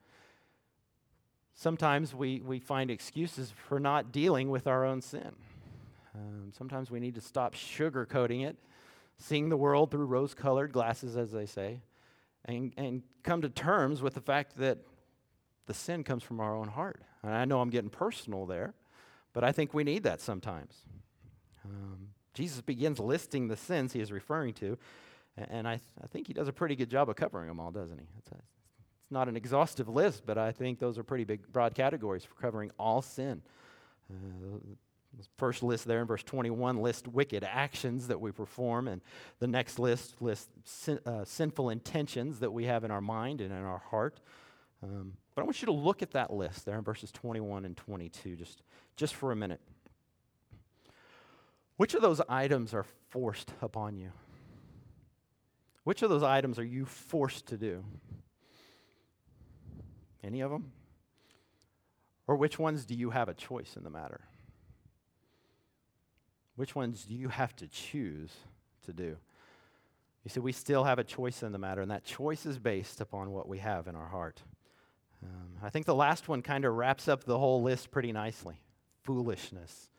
sometimes 1.54 2.14
we, 2.14 2.40
we 2.40 2.58
find 2.58 2.90
excuses 2.90 3.52
for 3.68 3.80
not 3.80 4.12
dealing 4.12 4.50
with 4.50 4.66
our 4.66 4.84
own 4.84 5.00
sin. 5.00 5.32
Um, 6.14 6.52
sometimes 6.56 6.90
we 6.90 7.00
need 7.00 7.14
to 7.14 7.20
stop 7.20 7.54
sugarcoating 7.54 8.44
it, 8.46 8.56
seeing 9.18 9.48
the 9.48 9.56
world 9.56 9.90
through 9.90 10.06
rose 10.06 10.34
colored 10.34 10.72
glasses, 10.72 11.16
as 11.16 11.32
they 11.32 11.46
say, 11.46 11.80
and, 12.44 12.72
and 12.76 13.02
come 13.22 13.42
to 13.42 13.48
terms 13.48 14.02
with 14.02 14.14
the 14.14 14.20
fact 14.20 14.56
that 14.58 14.78
the 15.66 15.74
sin 15.74 16.04
comes 16.04 16.22
from 16.22 16.40
our 16.40 16.54
own 16.54 16.68
heart. 16.68 17.02
And 17.22 17.32
I 17.32 17.44
know 17.46 17.60
I'm 17.60 17.70
getting 17.70 17.90
personal 17.90 18.46
there, 18.46 18.74
but 19.32 19.42
I 19.42 19.52
think 19.52 19.74
we 19.74 19.82
need 19.82 20.02
that 20.04 20.20
sometimes. 20.20 20.74
Um, 21.64 22.08
Jesus 22.34 22.60
begins 22.60 23.00
listing 23.00 23.48
the 23.48 23.56
sins 23.56 23.92
he 23.92 24.00
is 24.00 24.12
referring 24.12 24.54
to, 24.54 24.76
and 25.36 25.66
I, 25.66 25.76
th- 25.76 25.88
I 26.02 26.06
think 26.06 26.26
he 26.26 26.32
does 26.32 26.48
a 26.48 26.52
pretty 26.52 26.76
good 26.76 26.90
job 26.90 27.08
of 27.08 27.16
covering 27.16 27.48
them 27.48 27.58
all, 27.58 27.70
doesn't 27.70 27.98
he? 27.98 28.06
It's 28.18 28.30
not 29.14 29.28
an 29.28 29.36
exhaustive 29.36 29.88
list, 30.00 30.24
but 30.26 30.36
I 30.36 30.52
think 30.52 30.78
those 30.78 30.98
are 30.98 31.02
pretty 31.02 31.24
big, 31.24 31.50
broad 31.50 31.74
categories 31.74 32.24
for 32.24 32.34
covering 32.34 32.70
all 32.78 33.00
sin. 33.00 33.40
Uh, 34.10 34.58
first 35.36 35.62
list 35.62 35.86
there 35.86 36.00
in 36.00 36.06
verse 36.06 36.22
21 36.22 36.78
lists 36.78 37.08
wicked 37.08 37.44
actions 37.44 38.08
that 38.08 38.20
we 38.20 38.32
perform, 38.32 38.88
and 38.88 39.00
the 39.38 39.46
next 39.46 39.78
list 39.78 40.20
lists 40.20 40.48
sin, 40.64 40.98
uh, 41.06 41.24
sinful 41.24 41.70
intentions 41.70 42.40
that 42.40 42.52
we 42.52 42.64
have 42.64 42.84
in 42.84 42.90
our 42.90 43.00
mind 43.00 43.40
and 43.40 43.52
in 43.52 43.62
our 43.62 43.78
heart. 43.90 44.20
Um, 44.82 45.14
but 45.34 45.42
I 45.42 45.44
want 45.44 45.62
you 45.62 45.66
to 45.66 45.72
look 45.72 46.02
at 46.02 46.10
that 46.10 46.32
list 46.32 46.66
there 46.66 46.76
in 46.76 46.84
verses 46.84 47.10
21 47.10 47.64
and 47.64 47.76
22 47.76 48.36
just, 48.36 48.62
just 48.96 49.14
for 49.14 49.32
a 49.32 49.36
minute. 49.36 49.60
Which 51.76 51.94
of 51.94 52.02
those 52.02 52.20
items 52.28 52.74
are 52.74 52.84
forced 53.08 53.52
upon 53.62 53.96
you? 53.96 54.12
Which 55.84 56.02
of 56.02 56.10
those 56.10 56.22
items 56.22 56.58
are 56.58 56.64
you 56.64 56.84
forced 56.86 57.46
to 57.46 57.56
do? 57.56 57.84
Any 60.24 60.40
of 60.40 60.50
them? 60.50 60.72
Or 62.26 62.36
which 62.36 62.58
ones 62.58 62.84
do 62.84 62.94
you 62.94 63.10
have 63.10 63.28
a 63.28 63.34
choice 63.34 63.76
in 63.76 63.84
the 63.84 63.90
matter? 63.90 64.22
Which 66.56 66.74
ones 66.74 67.04
do 67.04 67.14
you 67.14 67.28
have 67.28 67.54
to 67.56 67.66
choose 67.66 68.32
to 68.86 68.92
do? 68.92 69.16
You 70.24 70.30
see, 70.30 70.40
we 70.40 70.52
still 70.52 70.84
have 70.84 70.98
a 70.98 71.04
choice 71.04 71.42
in 71.42 71.52
the 71.52 71.58
matter, 71.58 71.82
and 71.82 71.90
that 71.90 72.04
choice 72.04 72.46
is 72.46 72.58
based 72.58 73.00
upon 73.00 73.30
what 73.30 73.46
we 73.46 73.58
have 73.58 73.86
in 73.88 73.94
our 73.94 74.08
heart. 74.08 74.42
Um, 75.22 75.58
I 75.62 75.68
think 75.68 75.84
the 75.84 75.94
last 75.94 76.28
one 76.28 76.40
kind 76.40 76.64
of 76.64 76.74
wraps 76.74 77.08
up 77.08 77.24
the 77.24 77.38
whole 77.38 77.62
list 77.62 77.90
pretty 77.90 78.12
nicely 78.12 78.56
foolishness. 79.02 79.90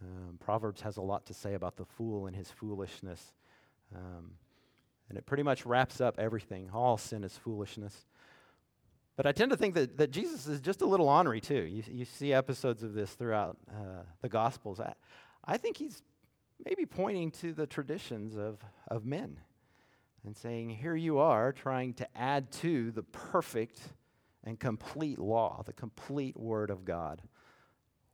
Um, 0.00 0.38
Proverbs 0.40 0.80
has 0.80 0.96
a 0.96 1.02
lot 1.02 1.26
to 1.26 1.34
say 1.34 1.54
about 1.54 1.76
the 1.76 1.84
fool 1.84 2.26
and 2.26 2.34
his 2.34 2.50
foolishness. 2.50 3.32
Um, 3.94 4.32
and 5.08 5.16
it 5.16 5.26
pretty 5.26 5.44
much 5.44 5.64
wraps 5.64 6.00
up 6.00 6.18
everything. 6.18 6.70
All 6.72 6.96
sin 6.96 7.22
is 7.22 7.36
foolishness. 7.36 8.06
But 9.16 9.26
I 9.26 9.32
tend 9.32 9.50
to 9.50 9.56
think 9.56 9.74
that, 9.74 9.98
that 9.98 10.10
Jesus 10.10 10.46
is 10.46 10.60
just 10.60 10.80
a 10.80 10.86
little 10.86 11.08
ornery, 11.08 11.40
too. 11.40 11.62
You, 11.62 11.82
you 11.90 12.04
see 12.04 12.32
episodes 12.32 12.82
of 12.82 12.94
this 12.94 13.12
throughout 13.12 13.58
uh, 13.70 14.04
the 14.22 14.28
Gospels. 14.28 14.80
I, 14.80 14.94
I 15.44 15.58
think 15.58 15.76
he's 15.76 16.02
maybe 16.64 16.86
pointing 16.86 17.30
to 17.32 17.52
the 17.52 17.66
traditions 17.66 18.36
of, 18.36 18.58
of 18.88 19.04
men 19.04 19.38
and 20.24 20.36
saying, 20.36 20.70
Here 20.70 20.96
you 20.96 21.18
are 21.18 21.52
trying 21.52 21.94
to 21.94 22.08
add 22.16 22.50
to 22.52 22.90
the 22.92 23.02
perfect 23.02 23.80
and 24.44 24.58
complete 24.58 25.18
law, 25.18 25.62
the 25.66 25.72
complete 25.72 26.36
Word 26.38 26.70
of 26.70 26.84
God, 26.84 27.20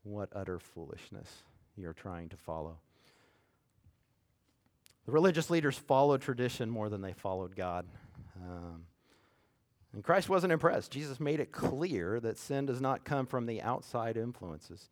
what 0.03 0.29
utter 0.35 0.59
foolishness 0.59 1.45
you're 1.77 1.93
trying 1.93 2.29
to 2.31 2.37
follow. 2.37 2.79
The 5.07 5.13
religious 5.13 5.49
leaders 5.49 5.79
followed 5.79 6.21
tradition 6.21 6.69
more 6.69 6.89
than 6.89 7.01
they 7.01 7.15
followed 7.15 7.57
God. 7.57 7.87
Um, 8.37 8.85
and 9.93 10.05
Christ 10.05 10.29
wasn't 10.29 10.53
impressed. 10.53 10.91
Jesus 10.91 11.19
made 11.19 11.41
it 11.41 11.51
clear 11.51 12.21
that 12.21 12.39
sin 12.39 12.67
does 12.67 12.81
not 12.81 13.05
come 13.05 13.27
from 13.27 13.47
the 13.47 13.63
outside 13.63 14.17
influences 14.17 14.91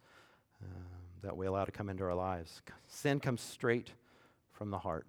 uh, 0.62 0.66
that 1.22 1.37
we 1.37 1.46
allow 1.46 1.64
to 1.64 1.72
come 1.72 1.88
into 1.88 2.04
our 2.04 2.14
lives. 2.14 2.62
Sin 2.88 3.20
comes 3.20 3.40
straight 3.40 3.90
from 4.52 4.70
the 4.70 4.78
heart. 4.78 5.06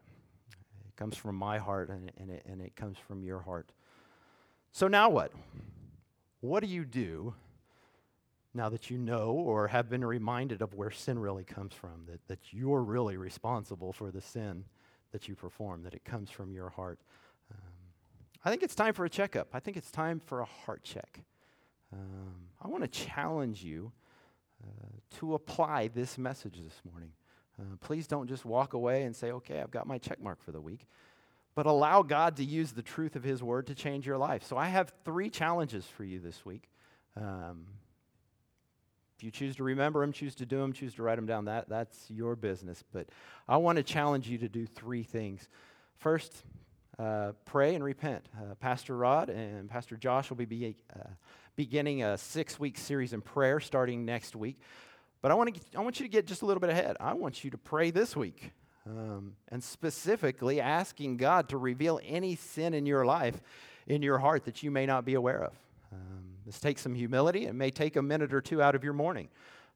It 0.88 0.96
comes 0.98 1.16
from 1.16 1.36
my 1.36 1.58
heart 1.58 1.90
and, 1.90 2.12
and, 2.18 2.30
it, 2.30 2.46
and 2.46 2.62
it 2.62 2.76
comes 2.76 2.98
from 2.98 3.24
your 3.24 3.40
heart. 3.40 3.72
So 4.72 4.88
now 4.88 5.10
what? 5.10 5.32
What 6.42 6.62
do 6.62 6.70
you 6.70 6.84
do 6.86 7.34
now 8.54 8.70
that 8.70 8.90
you 8.90 8.98
know 8.98 9.32
or 9.32 9.68
have 9.68 9.90
been 9.90 10.04
reminded 10.04 10.62
of 10.62 10.74
where 10.74 10.92
sin 10.92 11.18
really 11.18 11.44
comes 11.44 11.74
from, 11.74 12.06
that, 12.08 12.20
that 12.28 12.40
you're 12.52 12.84
really 12.84 13.16
responsible 13.16 13.94
for 13.94 14.12
the 14.12 14.22
sin 14.22 14.66
that 15.12 15.28
you 15.28 15.36
perform, 15.36 15.84
that 15.84 15.94
it 15.94 16.04
comes 16.04 16.30
from 16.30 16.52
your 16.52 16.70
heart? 16.70 17.00
I 18.48 18.50
think 18.50 18.64
it's 18.64 18.76
time 18.76 18.94
for 18.94 19.04
a 19.04 19.10
checkup. 19.10 19.50
I 19.52 19.60
think 19.60 19.76
it's 19.76 19.92
time 19.92 20.22
for 20.22 20.40
a 20.40 20.46
heart 20.46 20.82
check. 20.82 21.20
Um, 21.92 22.48
I 22.64 22.70
want 22.70 22.82
to 22.82 22.88
challenge 22.88 23.62
you 23.62 23.92
uh, 24.64 25.18
to 25.18 25.34
apply 25.34 25.90
this 25.90 26.18
message 26.18 26.56
this 26.64 26.82
morning. 26.90 27.12
Uh, 27.60 27.76
please 27.82 28.08
don't 28.08 28.26
just 28.26 28.46
walk 28.46 28.72
away 28.72 29.04
and 29.04 29.14
say, 29.14 29.34
okay, 29.34 29.60
I've 29.60 29.70
got 29.70 29.86
my 29.86 29.98
check 29.98 30.22
mark 30.22 30.42
for 30.42 30.54
the 30.54 30.62
week, 30.62 30.88
but 31.56 31.66
allow 31.66 32.04
God 32.04 32.38
to 32.38 32.44
use 32.46 32.72
the 32.72 32.82
truth 32.82 33.18
of 33.18 33.24
His 33.26 33.44
Word 33.44 33.68
to 33.68 33.76
change 33.76 34.08
your 34.08 34.18
life. 34.18 34.44
So 34.46 34.56
I 34.56 34.68
have 34.68 34.94
three 35.04 35.30
challenges 35.30 35.86
for 35.86 36.06
you 36.06 36.22
this 36.22 36.46
week. 36.46 36.70
Um, 37.18 37.66
if 39.18 39.26
you 39.26 39.30
choose 39.30 39.58
to 39.58 39.64
remember 39.66 40.00
them, 40.00 40.14
choose 40.14 40.36
to 40.36 40.46
do 40.46 40.60
them, 40.60 40.72
choose 40.72 40.94
to 40.94 41.04
write 41.04 41.18
them 41.18 41.26
down, 41.26 41.44
that, 41.46 41.68
that's 41.68 42.10
your 42.10 42.38
business. 42.38 42.82
But 42.94 43.10
I 43.46 43.58
want 43.58 43.76
to 43.76 43.84
challenge 43.84 44.30
you 44.30 44.38
to 44.38 44.48
do 44.48 44.66
three 44.66 45.04
things. 45.04 45.50
First, 45.98 46.46
uh, 47.00 47.34
pray 47.46 47.76
and 47.76 47.84
repent. 47.84 48.28
Uh, 48.36 48.56
Pastor 48.56 48.98
Rod 48.98 49.30
and 49.30 49.70
Pastor 49.70 49.98
Josh 49.98 50.30
will 50.30 50.38
be, 50.38 50.46
be 50.46 50.76
uh, 50.96 51.10
beginning 51.56 52.04
a 52.04 52.18
six 52.18 52.60
week 52.60 52.78
series 52.78 53.14
in 53.14 53.22
prayer 53.22 53.60
starting 53.60 54.06
next 54.06 54.36
week. 54.36 54.60
But 55.22 55.32
I 55.32 55.36
want, 55.36 55.56
to, 55.56 55.78
I 55.78 55.82
want 55.82 56.00
you 56.00 56.06
to 56.06 56.12
get 56.12 56.26
just 56.26 56.42
a 56.42 56.46
little 56.46 56.62
bit 56.62 56.70
ahead. 56.70 56.98
I 57.00 57.14
want 57.14 57.44
you 57.44 57.52
to 57.52 57.58
pray 57.58 57.92
this 57.92 58.16
week. 58.16 58.52
Um, 58.88 59.34
and 59.50 59.62
specifically 59.62 60.62
asking 60.62 61.18
God 61.18 61.50
to 61.50 61.58
reveal 61.58 62.00
any 62.06 62.36
sin 62.36 62.74
in 62.74 62.86
your 62.86 63.06
life, 63.06 63.42
in 63.86 64.02
your 64.02 64.18
heart, 64.18 64.46
that 64.46 64.64
you 64.64 64.72
may 64.72 64.86
not 64.86 65.04
be 65.04 65.16
aware 65.16 65.44
of. 65.44 65.54
Um, 65.92 66.24
this 66.46 66.60
takes 66.60 66.82
some 66.82 66.96
humility. 66.96 67.48
It 67.48 67.54
may 67.54 67.70
take 67.70 67.98
a 67.98 68.02
minute 68.02 68.34
or 68.34 68.40
two 68.40 68.62
out 68.62 68.76
of 68.76 68.84
your 68.84 68.94
morning. 68.94 69.28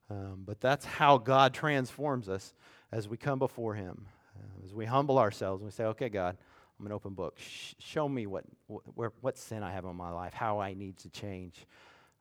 Um, 0.09 0.43
but 0.45 0.61
that's 0.61 0.85
how 0.85 1.17
God 1.17 1.53
transforms 1.53 2.29
us 2.29 2.53
as 2.91 3.07
we 3.07 3.17
come 3.17 3.39
before 3.39 3.75
Him, 3.75 4.05
uh, 4.37 4.65
as 4.65 4.73
we 4.73 4.85
humble 4.85 5.19
ourselves 5.19 5.61
and 5.61 5.67
we 5.67 5.71
say, 5.71 5.85
okay, 5.85 6.09
God, 6.09 6.37
I'm 6.81 6.87
an 6.87 6.93
open 6.93 7.13
book. 7.13 7.37
Sh- 7.37 7.75
show 7.77 8.09
me 8.09 8.25
what, 8.25 8.43
wh- 8.67 8.97
where, 8.97 9.11
what 9.21 9.37
sin 9.37 9.61
I 9.61 9.71
have 9.71 9.85
in 9.85 9.95
my 9.95 10.09
life, 10.09 10.33
how 10.33 10.59
I 10.59 10.73
need 10.73 10.97
to 10.99 11.09
change. 11.09 11.67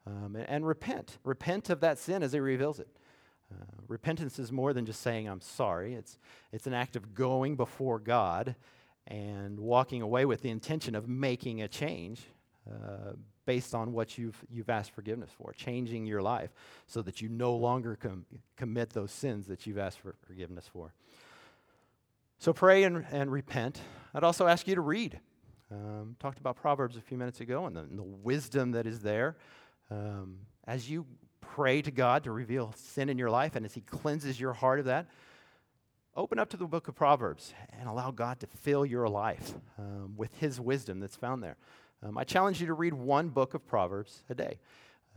Um, 0.07 0.37
and, 0.37 0.47
and, 0.51 0.67
repent. 0.67 1.17
Repent 1.25 1.71
of 1.71 1.81
that 1.81 1.99
sin 1.99 2.23
as 2.23 2.33
He 2.33 2.41
reveals 2.41 2.79
it. 2.79 2.89
Uh, 3.51 3.65
repentance 3.89 4.39
is 4.39 4.53
more 4.53 4.75
than 4.75 4.85
just 4.85 5.01
saying, 5.01 5.29
I'm 5.29 5.41
sorry. 5.41 5.95
It's, 5.95 6.19
it's 6.53 6.67
an 6.67 6.75
act 6.75 6.95
of 6.95 7.15
going 7.15 7.57
before 7.57 7.99
God 7.99 8.55
and 9.07 9.59
walking 9.59 10.03
away 10.03 10.27
with 10.27 10.43
the 10.43 10.51
intention 10.51 10.95
of 10.95 11.09
making 11.09 11.63
a 11.63 11.69
change 11.69 12.21
uh, 12.71 13.13
based 13.47 13.75
on 13.75 13.93
what 13.93 14.19
you've, 14.19 14.45
you've 14.51 14.69
asked 14.69 14.91
forgiveness 14.91 15.31
for, 15.37 15.55
changing 15.55 16.07
your 16.07 16.21
life 16.21 16.51
so 16.87 17.01
that 17.01 17.23
you 17.23 17.31
no 17.31 17.55
longer 17.55 17.97
com- 17.97 18.27
commit 18.57 18.91
those 18.91 19.11
sins 19.11 19.47
that 19.47 19.67
you've 19.67 19.79
asked 19.79 20.01
for 20.01 20.15
forgiveness 20.27 20.69
for. 20.71 20.93
So 22.41 22.55
pray 22.55 22.85
and, 22.85 23.05
and 23.13 23.31
repent. 23.31 23.83
I'd 24.15 24.25
also 24.25 24.47
ask 24.47 24.67
you 24.67 24.75
to 24.75 24.81
read. 24.81 25.21
Um, 25.71 26.17
talked 26.19 26.39
about 26.39 26.57
Proverbs 26.57 26.97
a 26.97 27.01
few 27.03 27.19
minutes 27.19 27.43
ago 27.43 27.67
and 27.67 27.77
the, 27.77 27.81
and 27.81 27.99
the 27.99 28.03
wisdom 28.03 28.71
that 28.73 28.87
is 28.87 29.01
there. 29.01 29.37
Um, 29.91 30.39
as 30.67 30.89
you 30.89 31.05
pray 31.43 31.83
to 31.83 31.91
God 31.91 32.25
to 32.25 32.33
reveal 32.33 32.73
sin 32.79 33.11
in 33.11 33.19
your 33.19 33.29
life 33.29 33.57
and 33.57 33.67
as 33.67 33.75
He 33.75 33.83
cleanses 33.83 34.41
your 34.41 34.55
heart 34.55 34.79
of 34.79 34.87
that, 34.87 35.07
open 36.17 36.39
up 36.39 36.49
to 36.49 36.57
the 36.57 36.65
book 36.65 36.89
of 36.89 36.95
Proverbs 36.95 37.53
and 37.79 37.87
allow 37.87 38.11
God 38.11 38.41
to 38.41 38.47
fill 38.47 38.87
your 38.87 39.07
life 39.07 39.53
um, 39.79 40.15
with 40.17 40.35
His 40.39 40.59
wisdom 40.59 40.99
that's 40.99 41.17
found 41.17 41.43
there. 41.43 41.59
Um, 42.03 42.17
I 42.17 42.25
challenge 42.25 42.59
you 42.59 42.69
to 42.69 42.75
read 42.75 42.95
one 42.95 43.29
book 43.29 43.53
of 43.53 43.67
Proverbs 43.67 44.23
a 44.31 44.35
day. 44.35 44.59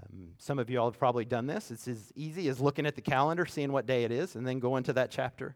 Um, 0.04 0.32
some 0.40 0.60
of 0.60 0.70
you 0.70 0.78
all 0.78 0.92
have 0.92 1.00
probably 1.00 1.24
done 1.24 1.48
this. 1.48 1.72
It's 1.72 1.88
as 1.88 2.12
easy 2.18 2.50
as 2.50 2.60
looking 2.60 2.86
at 2.86 2.96
the 2.96 3.02
calendar, 3.02 3.46
seeing 3.46 3.72
what 3.72 3.86
day 3.86 4.04
it 4.04 4.12
is, 4.12 4.36
and 4.36 4.46
then 4.46 4.60
go 4.60 4.76
into 4.76 4.92
that 4.92 5.10
chapter 5.10 5.56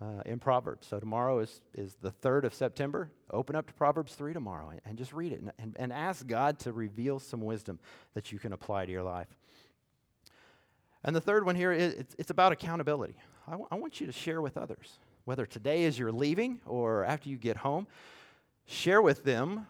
uh, 0.00 0.22
in 0.26 0.38
Proverbs. 0.38 0.86
So 0.86 1.00
tomorrow 1.00 1.40
is, 1.40 1.60
is 1.74 1.96
the 2.00 2.10
3rd 2.10 2.44
of 2.44 2.54
September. 2.54 3.10
Open 3.30 3.56
up 3.56 3.66
to 3.66 3.72
Proverbs 3.74 4.14
3 4.14 4.32
tomorrow 4.32 4.70
and, 4.70 4.80
and 4.84 4.98
just 4.98 5.12
read 5.12 5.32
it 5.32 5.40
and, 5.40 5.52
and, 5.58 5.76
and 5.78 5.92
ask 5.92 6.26
God 6.26 6.58
to 6.60 6.72
reveal 6.72 7.18
some 7.18 7.40
wisdom 7.40 7.78
that 8.14 8.30
you 8.30 8.38
can 8.38 8.52
apply 8.52 8.86
to 8.86 8.92
your 8.92 9.02
life. 9.02 9.28
And 11.04 11.14
the 11.14 11.20
third 11.20 11.44
one 11.44 11.56
here 11.56 11.72
is 11.72 11.94
it's, 11.94 12.14
it's 12.18 12.30
about 12.30 12.52
accountability. 12.52 13.16
I, 13.46 13.52
w- 13.52 13.68
I 13.70 13.76
want 13.76 14.00
you 14.00 14.06
to 14.06 14.12
share 14.12 14.40
with 14.40 14.56
others, 14.56 14.98
whether 15.24 15.46
today 15.46 15.84
as 15.84 15.98
you're 15.98 16.12
leaving 16.12 16.60
or 16.66 17.04
after 17.04 17.28
you 17.28 17.36
get 17.36 17.58
home, 17.58 17.86
share 18.66 19.02
with 19.02 19.24
them 19.24 19.66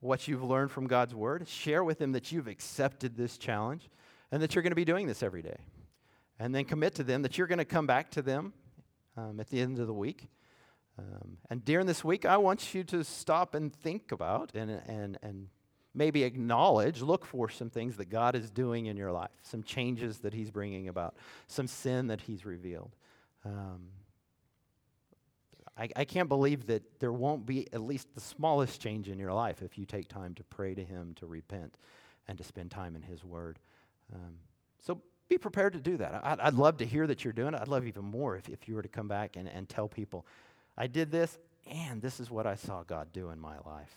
what 0.00 0.26
you've 0.28 0.42
learned 0.42 0.70
from 0.70 0.86
God's 0.86 1.14
word. 1.14 1.46
Share 1.46 1.84
with 1.84 1.98
them 1.98 2.12
that 2.12 2.32
you've 2.32 2.48
accepted 2.48 3.16
this 3.16 3.38
challenge 3.38 3.88
and 4.32 4.42
that 4.42 4.54
you're 4.54 4.62
going 4.62 4.70
to 4.70 4.76
be 4.76 4.84
doing 4.84 5.06
this 5.06 5.22
every 5.22 5.42
day. 5.42 5.58
And 6.38 6.54
then 6.54 6.64
commit 6.64 6.94
to 6.94 7.04
them 7.04 7.22
that 7.22 7.36
you're 7.36 7.46
going 7.46 7.58
to 7.58 7.66
come 7.66 7.86
back 7.86 8.10
to 8.12 8.22
them 8.22 8.54
um, 9.16 9.40
at 9.40 9.48
the 9.48 9.60
end 9.60 9.78
of 9.78 9.86
the 9.86 9.94
week. 9.94 10.28
Um, 10.98 11.38
and 11.48 11.64
during 11.64 11.86
this 11.86 12.04
week, 12.04 12.24
I 12.26 12.36
want 12.36 12.74
you 12.74 12.84
to 12.84 13.04
stop 13.04 13.54
and 13.54 13.74
think 13.74 14.12
about 14.12 14.52
and, 14.54 14.70
and, 14.86 15.18
and 15.22 15.48
maybe 15.94 16.24
acknowledge, 16.24 17.00
look 17.00 17.24
for 17.24 17.48
some 17.48 17.70
things 17.70 17.96
that 17.96 18.10
God 18.10 18.34
is 18.34 18.50
doing 18.50 18.86
in 18.86 18.96
your 18.96 19.12
life, 19.12 19.30
some 19.42 19.62
changes 19.62 20.18
that 20.18 20.34
He's 20.34 20.50
bringing 20.50 20.88
about, 20.88 21.16
some 21.46 21.66
sin 21.66 22.08
that 22.08 22.20
He's 22.20 22.44
revealed. 22.44 22.94
Um, 23.44 23.88
I, 25.76 25.88
I 25.96 26.04
can't 26.04 26.28
believe 26.28 26.66
that 26.66 27.00
there 27.00 27.12
won't 27.12 27.46
be 27.46 27.66
at 27.72 27.80
least 27.80 28.14
the 28.14 28.20
smallest 28.20 28.82
change 28.82 29.08
in 29.08 29.18
your 29.18 29.32
life 29.32 29.62
if 29.62 29.78
you 29.78 29.86
take 29.86 30.08
time 30.08 30.34
to 30.34 30.44
pray 30.44 30.74
to 30.74 30.84
Him, 30.84 31.14
to 31.16 31.26
repent, 31.26 31.76
and 32.28 32.36
to 32.36 32.44
spend 32.44 32.70
time 32.70 32.94
in 32.94 33.02
His 33.02 33.24
Word. 33.24 33.58
Um, 34.14 34.34
so 34.78 35.00
be 35.30 35.38
prepared 35.38 35.72
to 35.72 35.78
do 35.78 35.96
that. 35.96 36.20
I'd, 36.24 36.40
I'd, 36.40 36.54
love 36.54 36.78
to 36.78 36.84
hear 36.84 37.06
that 37.06 37.24
you're 37.24 37.32
doing 37.32 37.54
it. 37.54 37.60
I'd 37.62 37.68
love 37.68 37.86
even 37.86 38.04
more 38.04 38.36
if, 38.36 38.48
if 38.48 38.68
you 38.68 38.74
were 38.74 38.82
to 38.82 38.88
come 38.88 39.08
back 39.08 39.36
and, 39.36 39.48
and 39.48 39.68
tell 39.68 39.88
people, 39.88 40.26
I 40.76 40.88
did 40.88 41.10
this, 41.12 41.38
and 41.70 42.02
this 42.02 42.18
is 42.18 42.30
what 42.30 42.46
I 42.46 42.56
saw 42.56 42.82
God 42.82 43.12
do 43.12 43.30
in 43.30 43.38
my 43.38 43.54
life. 43.64 43.96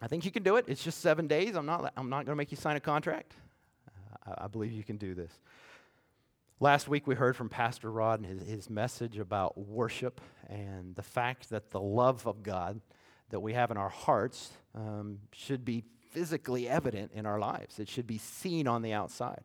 I 0.00 0.08
think 0.08 0.24
you 0.24 0.30
can 0.30 0.42
do 0.42 0.56
it. 0.56 0.64
It's 0.68 0.82
just 0.82 1.00
seven 1.00 1.26
days. 1.26 1.54
I'm 1.54 1.66
not, 1.66 1.92
I'm 1.96 2.08
not 2.08 2.24
going 2.24 2.32
to 2.32 2.36
make 2.36 2.50
you 2.50 2.56
sign 2.56 2.76
a 2.76 2.80
contract. 2.80 3.34
Uh, 3.86 4.32
I, 4.38 4.44
I 4.44 4.46
believe 4.48 4.72
you 4.72 4.84
can 4.84 4.96
do 4.96 5.14
this. 5.14 5.30
Last 6.60 6.88
week 6.88 7.06
we 7.06 7.14
heard 7.14 7.36
from 7.36 7.50
Pastor 7.50 7.90
Rod 7.92 8.20
and 8.20 8.28
his, 8.28 8.48
his 8.48 8.70
message 8.70 9.18
about 9.18 9.58
worship 9.58 10.20
and 10.48 10.96
the 10.96 11.02
fact 11.02 11.50
that 11.50 11.70
the 11.70 11.80
love 11.80 12.26
of 12.26 12.42
God 12.42 12.80
that 13.28 13.40
we 13.40 13.52
have 13.52 13.70
in 13.70 13.76
our 13.76 13.90
hearts 13.90 14.50
um, 14.74 15.18
should 15.32 15.64
be 15.64 15.84
physically 16.18 16.68
evident 16.68 17.12
in 17.14 17.26
our 17.26 17.38
lives. 17.38 17.78
It 17.78 17.88
should 17.88 18.06
be 18.06 18.18
seen 18.18 18.66
on 18.66 18.82
the 18.82 18.92
outside. 18.92 19.44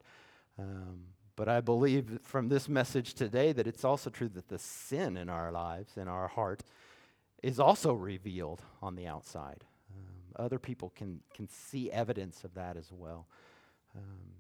Um, 0.57 1.01
but 1.36 1.47
I 1.47 1.62
believe 1.62 2.19
from 2.23 2.49
this 2.49 2.67
message 2.67 3.13
today 3.13 3.51
that 3.51 3.67
it's 3.67 3.83
also 3.83 4.09
true 4.09 4.29
that 4.29 4.47
the 4.47 4.57
sin 4.57 5.15
in 5.17 5.29
our 5.29 5.51
lives, 5.51 5.97
in 5.97 6.07
our 6.07 6.27
heart, 6.27 6.63
is 7.43 7.59
also 7.59 7.93
revealed 7.93 8.63
on 8.81 8.95
the 8.95 9.05
outside. 9.05 9.65
Um, 9.93 10.43
other 10.43 10.57
people 10.57 10.91
can, 10.95 11.19
can 11.36 11.47
see 11.47 11.91
evidence 11.91 12.43
of 12.43 12.55
that 12.55 12.75
as 12.75 12.91
well. 12.91 13.27
Um, 13.95 14.33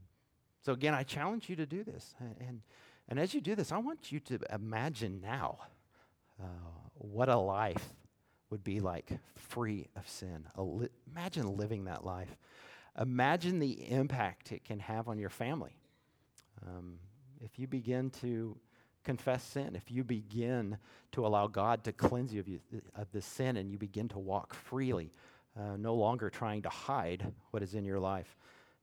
so, 0.65 0.73
again, 0.73 0.95
I 0.95 1.03
challenge 1.03 1.49
you 1.49 1.55
to 1.57 1.67
do 1.67 1.83
this. 1.83 2.15
And, 2.39 2.61
and 3.09 3.19
as 3.19 3.35
you 3.35 3.41
do 3.41 3.53
this, 3.53 3.71
I 3.71 3.77
want 3.77 4.11
you 4.11 4.19
to 4.21 4.39
imagine 4.51 5.21
now 5.21 5.59
uh, 6.41 6.45
what 6.95 7.29
a 7.29 7.37
life 7.37 7.93
would 8.53 8.63
be 8.63 8.79
like 8.79 9.17
free 9.35 9.87
of 9.95 10.07
sin. 10.07 10.45
Imagine 11.11 11.57
living 11.57 11.85
that 11.85 12.05
life. 12.05 12.37
Imagine 13.01 13.57
the 13.57 13.89
impact 13.89 14.51
it 14.51 14.63
can 14.63 14.77
have 14.77 15.07
on 15.07 15.17
your 15.17 15.31
family. 15.31 15.75
Um, 16.63 16.99
if 17.43 17.57
you 17.57 17.65
begin 17.65 18.11
to 18.21 18.55
confess 19.03 19.43
sin, 19.43 19.75
if 19.75 19.89
you 19.89 20.03
begin 20.03 20.77
to 21.13 21.25
allow 21.25 21.47
God 21.47 21.83
to 21.85 21.91
cleanse 21.91 22.31
you 22.31 22.41
of, 22.41 22.47
you, 22.47 22.59
of 22.95 23.11
the 23.11 23.23
sin 23.23 23.57
and 23.57 23.71
you 23.71 23.79
begin 23.79 24.07
to 24.09 24.19
walk 24.19 24.53
freely, 24.53 25.11
uh, 25.59 25.75
no 25.75 25.95
longer 25.95 26.29
trying 26.29 26.61
to 26.61 26.69
hide 26.69 27.25
what 27.49 27.63
is 27.63 27.73
in 27.73 27.83
your 27.83 27.99
life. 27.99 28.37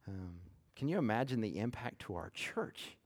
Um, 0.08 0.32
can 0.74 0.88
you 0.88 0.98
imagine 0.98 1.40
the 1.40 1.60
impact 1.60 2.00
to 2.00 2.16
our 2.16 2.30
church 2.30 2.96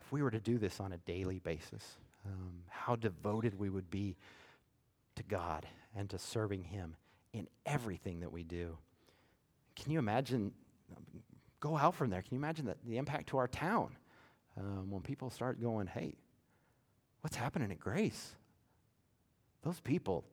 if 0.00 0.10
we 0.10 0.22
were 0.22 0.30
to 0.30 0.40
do 0.40 0.56
this 0.56 0.80
on 0.80 0.94
a 0.94 0.98
daily 0.98 1.40
basis? 1.40 1.98
Um, 2.24 2.62
how 2.70 2.96
devoted 2.96 3.58
we 3.58 3.68
would 3.68 3.90
be 3.90 4.16
to 5.16 5.22
God 5.24 5.66
and 5.94 6.08
to 6.10 6.18
serving 6.18 6.64
Him 6.64 6.96
in 7.32 7.48
everything 7.66 8.20
that 8.20 8.32
we 8.32 8.42
do. 8.42 8.76
Can 9.76 9.92
you 9.92 9.98
imagine? 9.98 10.52
Go 11.60 11.76
out 11.76 11.94
from 11.94 12.10
there. 12.10 12.22
Can 12.22 12.36
you 12.36 12.38
imagine 12.38 12.66
the, 12.66 12.76
the 12.86 12.96
impact 12.96 13.28
to 13.28 13.38
our 13.38 13.48
town 13.48 13.96
um, 14.58 14.90
when 14.90 15.02
people 15.02 15.30
start 15.30 15.60
going, 15.60 15.86
hey, 15.86 16.14
what's 17.20 17.36
happening 17.36 17.70
at 17.70 17.78
Grace? 17.78 18.34
those 19.62 19.80
people, 19.80 20.24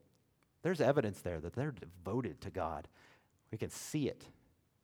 there's 0.64 0.82
evidence 0.82 1.22
there 1.22 1.40
that 1.40 1.54
they're 1.54 1.74
devoted 1.74 2.42
to 2.42 2.50
God. 2.50 2.88
We 3.52 3.58
can 3.58 3.70
see 3.70 4.08
it 4.08 4.24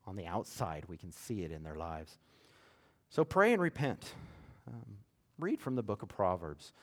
on 0.05 0.15
the 0.15 0.25
outside, 0.25 0.83
we 0.87 0.97
can 0.97 1.11
see 1.11 1.43
it 1.43 1.51
in 1.51 1.63
their 1.63 1.75
lives. 1.75 2.17
So 3.09 3.23
pray 3.23 3.53
and 3.53 3.61
repent. 3.61 4.13
Um, 4.67 4.97
read 5.39 5.61
from 5.61 5.75
the 5.75 5.83
book 5.83 6.01
of 6.01 6.09
Proverbs 6.09 6.73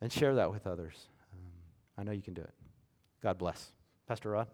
and 0.00 0.12
share 0.12 0.34
that 0.36 0.50
with 0.50 0.66
others. 0.66 1.08
Um, 1.32 1.50
I 1.98 2.02
know 2.02 2.12
you 2.12 2.22
can 2.22 2.34
do 2.34 2.42
it. 2.42 2.54
God 3.22 3.38
bless. 3.38 3.72
Pastor 4.06 4.30
Rod? 4.30 4.48